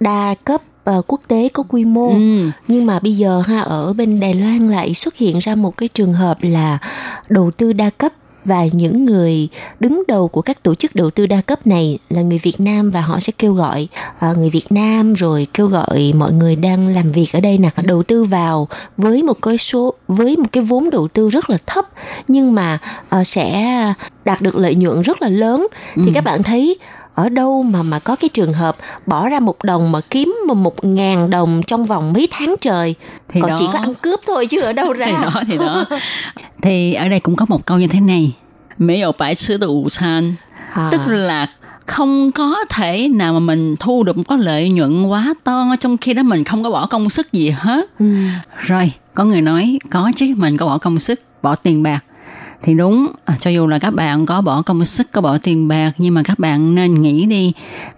[0.00, 0.60] đa cấp
[0.90, 2.50] ờ, quốc tế có quy mô Ừ.
[2.68, 5.88] nhưng mà bây giờ ha ở bên Đài Loan lại xuất hiện ra một cái
[5.88, 6.78] trường hợp là
[7.28, 8.12] đầu tư đa cấp
[8.44, 9.48] và những người
[9.80, 12.90] đứng đầu của các tổ chức đầu tư đa cấp này là người Việt Nam
[12.90, 13.88] và họ sẽ kêu gọi
[14.18, 17.70] ờ, người Việt Nam rồi kêu gọi mọi người đang làm việc ở đây nè
[17.84, 21.58] đầu tư vào với một cái số với một cái vốn đầu tư rất là
[21.66, 21.84] thấp
[22.28, 22.78] nhưng mà
[23.08, 23.74] ờ, sẽ
[24.24, 25.66] đạt được lợi nhuận rất là lớn.
[25.94, 26.10] Thì Ừ.
[26.14, 26.76] các bạn thấy
[27.14, 30.84] ở đâu mà mà có cái trường hợp bỏ ra một đồng mà kiếm một
[30.84, 32.94] ngàn đồng trong vòng mấy tháng trời?
[33.28, 35.06] Thì còn đó- chỉ có ăn cướp thôi chứ ở đâu ra.
[35.06, 35.84] Thì đó thì đó.
[36.62, 38.32] Thì ở đây cũng có một câu như thế này.
[38.78, 40.34] Mấy ở bãi sứ đồ san
[40.72, 40.88] À.
[40.92, 41.46] tức là
[41.86, 45.96] không có thể nào mà mình thu được một cái lợi nhuận quá to trong
[45.96, 47.86] khi đó mình không có bỏ công sức gì hết.
[47.98, 48.06] Ừ.
[48.58, 52.00] rồi có người nói có chứ mình có bỏ công sức bỏ tiền bạc
[52.62, 55.68] thì đúng à, cho dù là các bạn có bỏ công sức có bỏ tiền
[55.68, 57.52] bạc nhưng mà các bạn nên nghĩ đi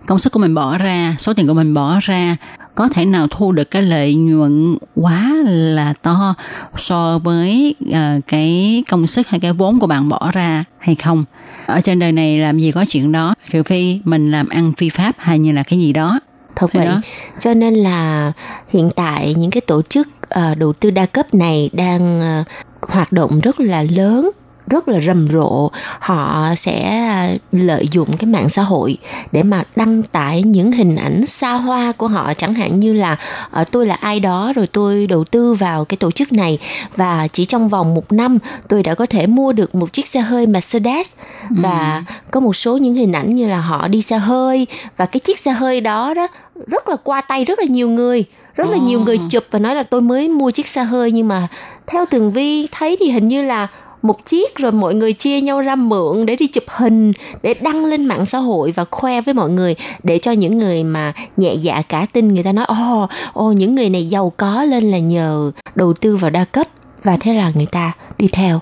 [0.07, 2.37] công sức của mình bỏ ra số tiền của mình bỏ ra
[2.75, 6.35] có thể nào thu được cái lợi nhuận quá là to
[6.77, 11.25] so với ờ, cái công sức hay cái vốn của bạn bỏ ra hay không?
[11.67, 14.89] Ở trên đời này làm gì có chuyện đó trừ phi mình làm ăn phi
[14.89, 16.21] pháp hay như là cái gì đó.
[16.57, 16.87] Thật vậy.
[16.87, 17.01] đó.
[17.41, 18.33] cho nên là
[18.69, 22.45] hiện tại những cái tổ chức ờ, đầu tư đa cấp này đang ờ,
[22.81, 24.31] hoạt động rất là lớn
[24.67, 25.71] rất là rầm rộ.
[25.99, 28.97] Họ sẽ lợi dụng cái mạng xã hội
[29.33, 32.35] để mà đăng tải những hình ảnh xa hoa của họ.
[32.35, 33.17] Chẳng hạn như là
[33.51, 36.59] ờ, tôi là ai đó rồi tôi đầu tư vào cái tổ chức này
[36.97, 38.39] và chỉ trong vòng một năm
[38.69, 41.11] tôi đã có thể mua được một chiếc xe hơi Mercedes.
[41.51, 45.21] Và có một số những hình ảnh như là họ đi xe hơi và cái
[45.21, 46.29] chiếc xe hơi đó đó
[46.67, 48.25] rất là qua tay rất là nhiều người
[48.57, 51.13] rất là nhiều người chụp và nói là tôi mới mua chiếc xe hơi.
[51.13, 51.49] Nhưng mà
[51.87, 53.69] theo tường vi thấy thì hình như là
[54.03, 57.85] một chiếc rồi mọi người chia nhau ra mượn để đi chụp hình, để đăng
[57.85, 61.55] lên mạng xã hội và khoe với mọi người, để cho những người mà nhẹ
[61.55, 64.99] dạ cả tin người ta nói, ồ ồ, những người này giàu có lên là
[64.99, 66.67] nhờ đầu tư vào đa cấp.
[67.03, 68.61] Và thế là người ta đi theo.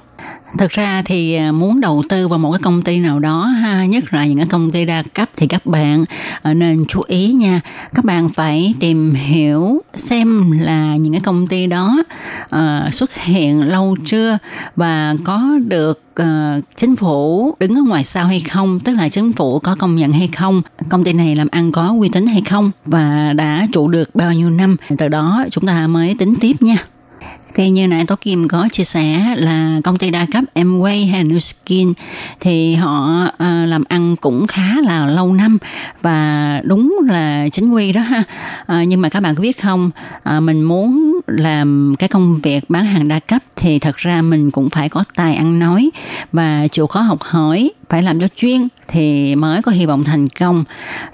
[0.59, 3.85] Thực ra thì à, muốn đầu tư vào một cái công ty nào đó ha,
[3.85, 6.05] nhất là những cái công ty đa cấp thì các bạn
[6.43, 7.61] à, nên chú ý nha.
[7.95, 12.03] Các bạn phải tìm hiểu xem là những cái công ty đó
[12.57, 14.39] uh, xuất hiện lâu chưa
[14.77, 16.27] và có được uh,
[16.77, 20.13] chính phủ đứng ở ngoài sau hay không, tức là chính phủ có công nhận
[20.13, 23.89] hay không, công ty này làm ăn có uy tín hay không và đã trụ
[23.89, 24.77] được bao nhiêu năm.
[24.99, 26.77] Từ đó chúng ta mới tính tiếp nha.
[27.55, 31.25] Thì như nãy Tố Kim có chia sẻ là công ty đa cấp Amway hay
[31.25, 31.93] New Skin
[32.41, 35.59] thì họ uh, làm ăn cũng khá là lâu năm
[36.03, 38.23] và đúng là chính quy đó ha.
[38.63, 39.91] Uh, nhưng mà các bạn có biết không,
[40.37, 44.51] uh, mình muốn làm cái công việc bán hàng đa cấp thì thật ra mình
[44.51, 45.91] cũng phải có tài ăn nói
[46.33, 50.29] và chịu khó học hỏi phải làm cho chuyên thì mới có hy vọng thành
[50.29, 50.65] công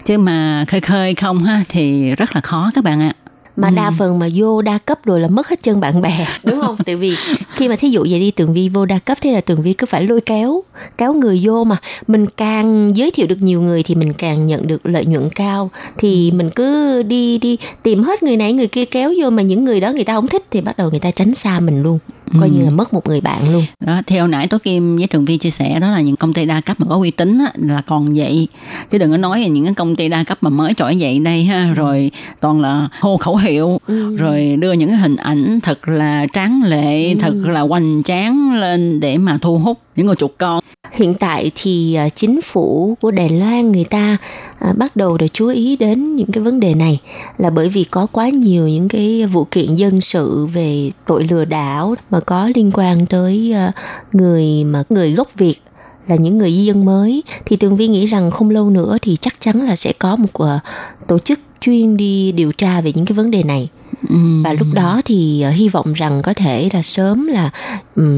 [0.05, 3.13] chứ mà khơi khơi không ha thì rất là khó các bạn ạ
[3.57, 6.27] mà đa phần mà vô đa cấp rồi là mất hết chân bạn bè.
[6.45, 6.77] Đúng không?
[6.87, 7.17] Tại vì
[7.53, 9.73] khi mà thí dụ vậy đi tường vi vô đa cấp thế là tường vi
[9.73, 10.63] cứ phải lôi kéo
[10.99, 11.77] kéo người vô mà.
[12.07, 15.71] Mình càng giới thiệu được nhiều người thì mình càng nhận được lợi nhuận cao.
[15.99, 19.65] Thì mình cứ đi đi tìm hết người này người kia kéo vô mà những
[19.65, 21.99] người đó người ta không thích thì bắt đầu người ta tránh xa mình luôn
[22.41, 23.65] coi như là mất một người bạn luôn.
[23.87, 26.45] Đó theo nãy tố kim với thường vi chia sẻ đó là những công ty
[26.45, 28.49] đa cấp mà có uy tín á, là còn vậy.
[28.91, 31.19] Chứ đừng có nói về những cái công ty đa cấp mà mới trỗi dậy
[31.19, 32.11] đây ha rồi
[32.41, 33.81] toàn là hô khẩu hiệu
[34.19, 39.01] rồi đưa những cái hình ảnh thật là tráng lệ thật là hoành tráng lên
[39.01, 40.61] để mà thu hút những người chuột con.
[40.93, 44.17] Hiện tại thì à, chính phủ của Đài Loan người ta
[44.59, 47.01] à, bắt đầu để chú ý đến những cái vấn đề này
[47.39, 51.45] là bởi vì có quá nhiều những cái vụ kiện dân sự về tội lừa
[51.45, 53.73] đảo mà có liên quan tới à,
[54.13, 55.57] người mà, người gốc Việt
[56.09, 57.23] là những người di dân mới.
[57.45, 60.47] Thì tường vi nghĩ rằng không lâu nữa thì chắc chắn là sẽ có một
[61.07, 63.69] tổ chức chuyên đi điều tra về những cái vấn đề này
[64.45, 67.51] và lúc đó thì ờ, hy vọng rằng có thể là sớm là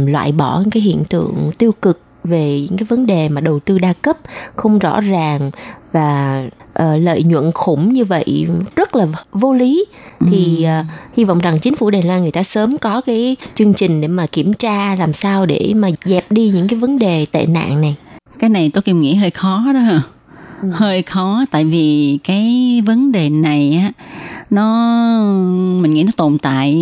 [0.07, 3.61] loại bỏ những cái hiện tượng tiêu cực về những cái vấn đề mà đầu
[3.61, 4.17] tư đa cấp
[4.57, 5.51] không rõ ràng
[5.93, 6.43] và
[6.83, 9.85] uh, lợi nhuận khủng như vậy rất là vô lý
[10.31, 13.75] thì uh, hy vọng rằng chính phủ Đài Loan người ta sớm có cái chương
[13.75, 17.27] trình để mà kiểm tra làm sao để mà dẹp đi những cái vấn đề
[17.33, 17.97] tệ nạn này.
[18.39, 20.03] Cái này tôi Kim nghĩ hơi khó đó hả?
[20.73, 23.93] Hơi khó tại vì cái vấn đề này á
[24.51, 24.65] nó
[25.83, 26.77] mình nghĩ nó tồn tại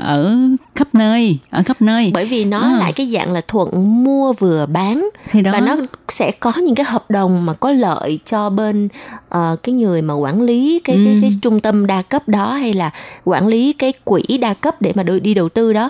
[0.00, 0.36] ở
[0.74, 2.76] khắp nơi ở khắp nơi bởi vì nó À.
[2.78, 5.50] lại cái dạng là thuận mua vừa bán Thì đó.
[5.52, 5.76] và nó
[6.08, 8.88] sẽ có những cái hợp đồng mà có lợi cho bên
[9.28, 11.18] ờ, cái người mà quản lý cái, cái Ừ.
[11.22, 12.90] cái trung tâm đa cấp đó hay là
[13.24, 15.88] quản lý cái quỹ đa cấp để mà đưa- đi đầu tư đó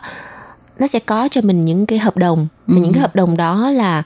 [0.78, 2.82] nó sẽ có cho mình những cái hợp đồng và Ừ.
[2.82, 4.02] những cái hợp đồng đó là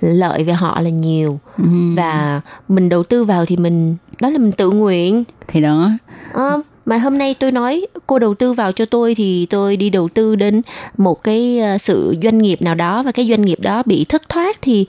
[0.00, 1.38] lợi về họ là nhiều.
[1.58, 1.64] Ừ.
[1.96, 5.24] và mình đầu tư vào thì mình đó là mình tự nguyện.
[5.48, 5.90] Thì đó.
[6.32, 9.90] Ờ, mà hôm nay tôi nói cô đầu tư vào cho tôi thì tôi đi
[9.90, 10.62] đầu tư đến
[10.98, 14.28] một cái ờ, sự doanh nghiệp nào đó và cái doanh nghiệp đó bị thất
[14.28, 14.86] thoát thì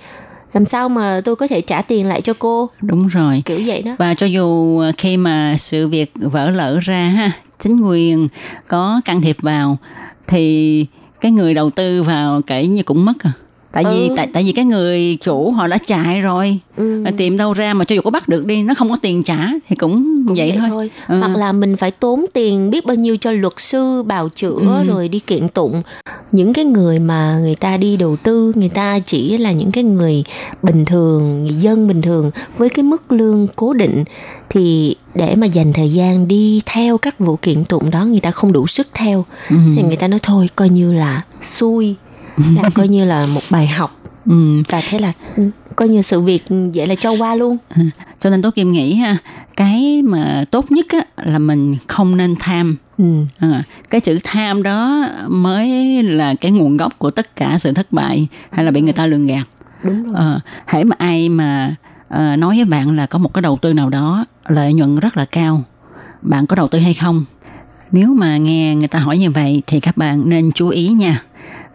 [0.53, 2.69] làm sao mà tôi có thể trả tiền lại cho cô?
[2.81, 3.41] Đúng rồi.
[3.45, 3.95] Kiểu vậy đó.
[3.97, 8.27] Và cho dù khi mà sự việc vỡ lỡ ra ha chính quyền
[8.67, 9.77] có can thiệp vào
[10.27, 10.85] thì
[11.21, 13.31] cái người đầu tư vào kể như cũng mất à
[13.83, 14.13] tại vì Ừ.
[14.17, 17.03] tại tại vì cái người chủ họ đã chạy rồi Ừ.
[17.17, 19.37] Tìm đâu ra mà cho dù có bắt được đi nó không có tiền trả
[19.69, 21.17] thì cũng, vậy, thôi, Ừ.
[21.19, 24.83] hoặc là mình phải tốn tiền biết bao nhiêu cho luật sư bào chữa Ừ.
[24.87, 25.81] rồi đi kiện tụng
[26.31, 29.83] những cái người mà người ta đi đầu tư người ta chỉ là những cái
[29.83, 30.23] người
[30.63, 34.03] bình thường người dân bình thường với cái mức lương cố định
[34.49, 38.31] thì để mà dành thời gian đi theo các vụ kiện tụng đó người ta
[38.31, 39.55] không đủ sức theo Ừ.
[39.75, 41.95] thì người ta nói thôi coi như là xui
[42.37, 43.99] là coi như là một bài học.
[44.29, 44.63] Ừ.
[44.69, 47.57] và thế là ừ, coi như sự việc vậy là cho qua luôn.
[48.19, 49.17] Cho nên tố kim nghĩ ha
[49.55, 52.77] cái mà tốt nhất á, là mình không nên tham.
[52.97, 53.05] Ừ.
[53.39, 57.91] À, cái chữ tham đó mới là cái nguồn gốc của tất cả sự thất
[57.91, 59.47] bại hay là bị người ta lường gạt.
[59.83, 60.13] Đúng rồi.
[60.15, 61.75] Ờ, hễ mà ai mà
[62.09, 65.17] ờ, nói với bạn là có một cái đầu tư nào đó lợi nhuận rất
[65.17, 65.63] là cao
[66.21, 67.25] bạn có đầu tư hay không?
[67.91, 71.21] Nếu mà nghe người ta hỏi như vậy thì các bạn nên chú ý nha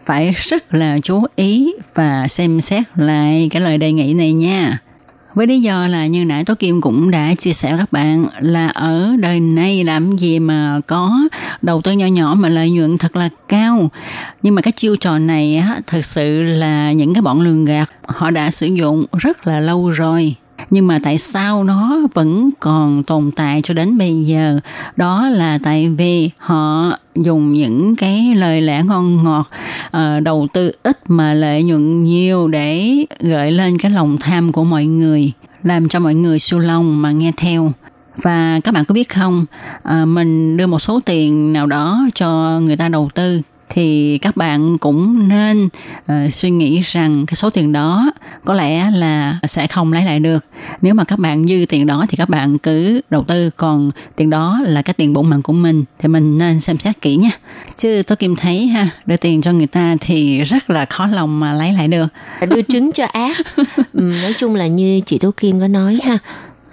[0.05, 4.79] phải rất là chú ý và xem xét lại cái lời đề nghị này nha
[5.35, 8.25] với lý do là như nãy Tố Kim cũng đã chia sẻ với các bạn
[8.39, 11.19] là ở đời này làm gì mà có
[11.61, 13.91] đầu tư nhỏ nhỏ mà lợi nhuận thật là cao.
[14.41, 17.89] Nhưng mà cái chiêu trò này á, thực sự là những cái bọn lường gạt
[18.05, 20.35] họ đã sử dụng rất là lâu rồi.
[20.69, 24.59] Nhưng mà tại sao nó vẫn còn tồn tại cho đến bây giờ?
[24.95, 29.49] Đó là tại vì họ dùng những cái lời lẽ ngon ngọt,
[29.97, 34.63] uh, đầu tư ít mà lợi nhuận nhiều để gợi lên cái lòng tham của
[34.63, 35.31] mọi người,
[35.63, 37.71] làm cho mọi người su lòng mà nghe theo.
[38.15, 39.45] Và các bạn có biết không,
[39.83, 43.41] à, mình đưa một số tiền nào đó cho người ta đầu tư
[43.73, 45.69] thì các bạn cũng nên
[46.05, 48.11] ờ, suy nghĩ rằng cái số tiền đó
[48.45, 50.45] có lẽ là sẽ không lấy lại được.
[50.81, 54.29] Nếu mà các bạn dư tiền đó thì các bạn cứ đầu tư còn tiền
[54.29, 57.31] đó là cái tiền bổn mạng của mình thì mình nên xem xét kỹ nha.
[57.75, 61.39] Chứ tôi Kim thấy ha, đưa tiền cho người ta thì rất là khó lòng
[61.39, 62.07] mà lấy lại được.
[62.49, 63.37] đưa trứng cho ác
[63.93, 66.17] ừ, nói chung là như chị Tố Kim có nói ha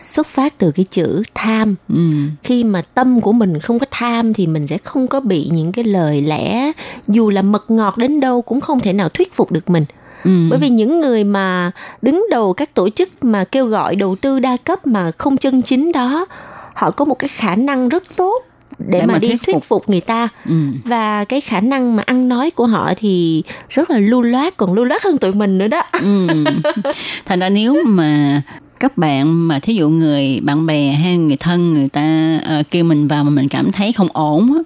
[0.01, 2.11] xuất phát từ cái chữ tham Ừ.
[2.43, 5.73] khi mà tâm của mình không có tham thì mình sẽ không có bị những
[5.73, 6.73] cái lời lẽ
[7.09, 9.85] dù là mật ngọt đến đâu cũng không thể nào thuyết phục được mình
[10.25, 10.31] Ừ.
[10.51, 11.71] bởi vì những người mà
[12.03, 15.63] đứng đầu các tổ chức mà kêu gọi đầu tư đa cấp mà không chân
[15.63, 16.27] chính đó
[16.75, 18.43] họ có một cái khả năng rất tốt
[18.79, 19.65] để, Để mà, mà đi thuyết thuyết phục.
[19.65, 20.55] phục người ta Ừ.
[20.85, 24.73] và cái khả năng mà ăn nói của họ thì rất là lưu loát còn
[24.75, 26.27] lưu loát hơn tụi mình nữa đó Ừ.
[27.25, 28.43] Thành ra nếu mà
[28.81, 32.85] các bạn mà thí dụ người bạn bè hay người thân người ta ờ, kêu
[32.85, 34.61] mình vào mà mình cảm thấy không ổn á,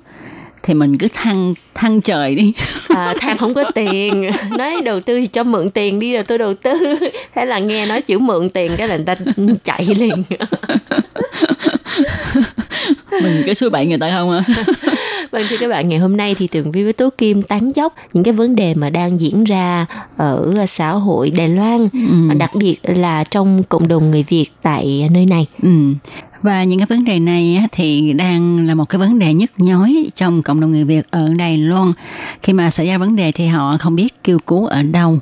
[0.62, 2.52] thì mình cứ thăng thăng trời đi.
[2.88, 4.30] À, tham không có tiền.
[4.50, 6.94] Nói đầu tư thì cho mượn tiền đi rồi tôi đầu tư.
[7.34, 9.14] Thế là nghe nói chữ mượn tiền cái là người ta
[9.64, 10.24] chạy liền
[13.22, 14.44] mình cứ suy bậy người ta không á
[15.30, 17.94] Vâng thưa các bạn, ngày hôm nay thì Tường Vi với Tố Kim tán dốc
[18.12, 22.34] những cái vấn đề mà đang diễn ra ở xã hội Đài Loan, Ừ.
[22.38, 25.46] đặc biệt là trong cộng đồng người Việt tại nơi này.
[25.62, 25.68] ừ.
[26.42, 29.50] và những cái vấn đề này á, thì đang là một cái vấn đề nhức
[29.56, 31.92] nhối trong cộng đồng người Việt ở Đài Loan
[32.42, 35.18] khi mà xảy ra vấn đề thì họ không biết kêu cứu ở đâu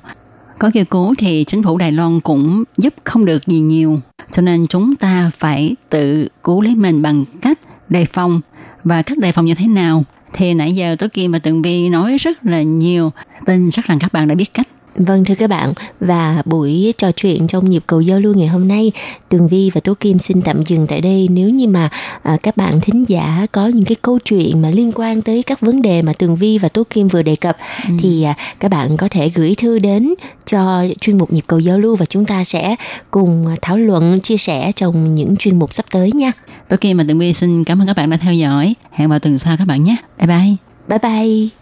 [0.58, 4.00] có kêu cứu thì chính phủ Đài Loan cũng giúp không được gì nhiều
[4.32, 7.58] cho nên chúng ta phải tự cứu lấy mình bằng cách
[7.88, 8.40] đề phòng.
[8.84, 10.04] Và cách đề phòng như thế nào?
[10.32, 13.12] Thì nãy giờ Tố Kim và Tường Vi nói rất là nhiều.
[13.46, 17.12] Tin chắc rằng các bạn đã biết cách Vâng thưa các bạn và buổi trò
[17.12, 18.92] chuyện trong nhịp cầu giao lưu ngày hôm nay
[19.28, 21.90] Tường Vi và Tố Kim xin tạm dừng tại đây nếu như mà
[22.22, 25.60] à, các bạn thính giả có những cái câu chuyện mà liên quan tới các
[25.60, 27.56] vấn đề mà Tường Vi và Tố Kim vừa đề cập
[27.88, 27.94] ừ.
[28.00, 30.14] thì à, các bạn có thể gửi thư đến
[30.46, 32.76] cho chuyên mục nhịp cầu giao lưu và chúng ta sẽ
[33.10, 36.32] cùng thảo luận chia sẻ trong những chuyên mục sắp tới nha.
[36.68, 38.74] Tố Kim và Tường Vi xin cảm ơn các bạn đã theo dõi.
[38.92, 39.96] Hẹn vào tuần sau các bạn nhé.
[40.18, 40.56] Bye bye.
[40.88, 41.61] Bye bye.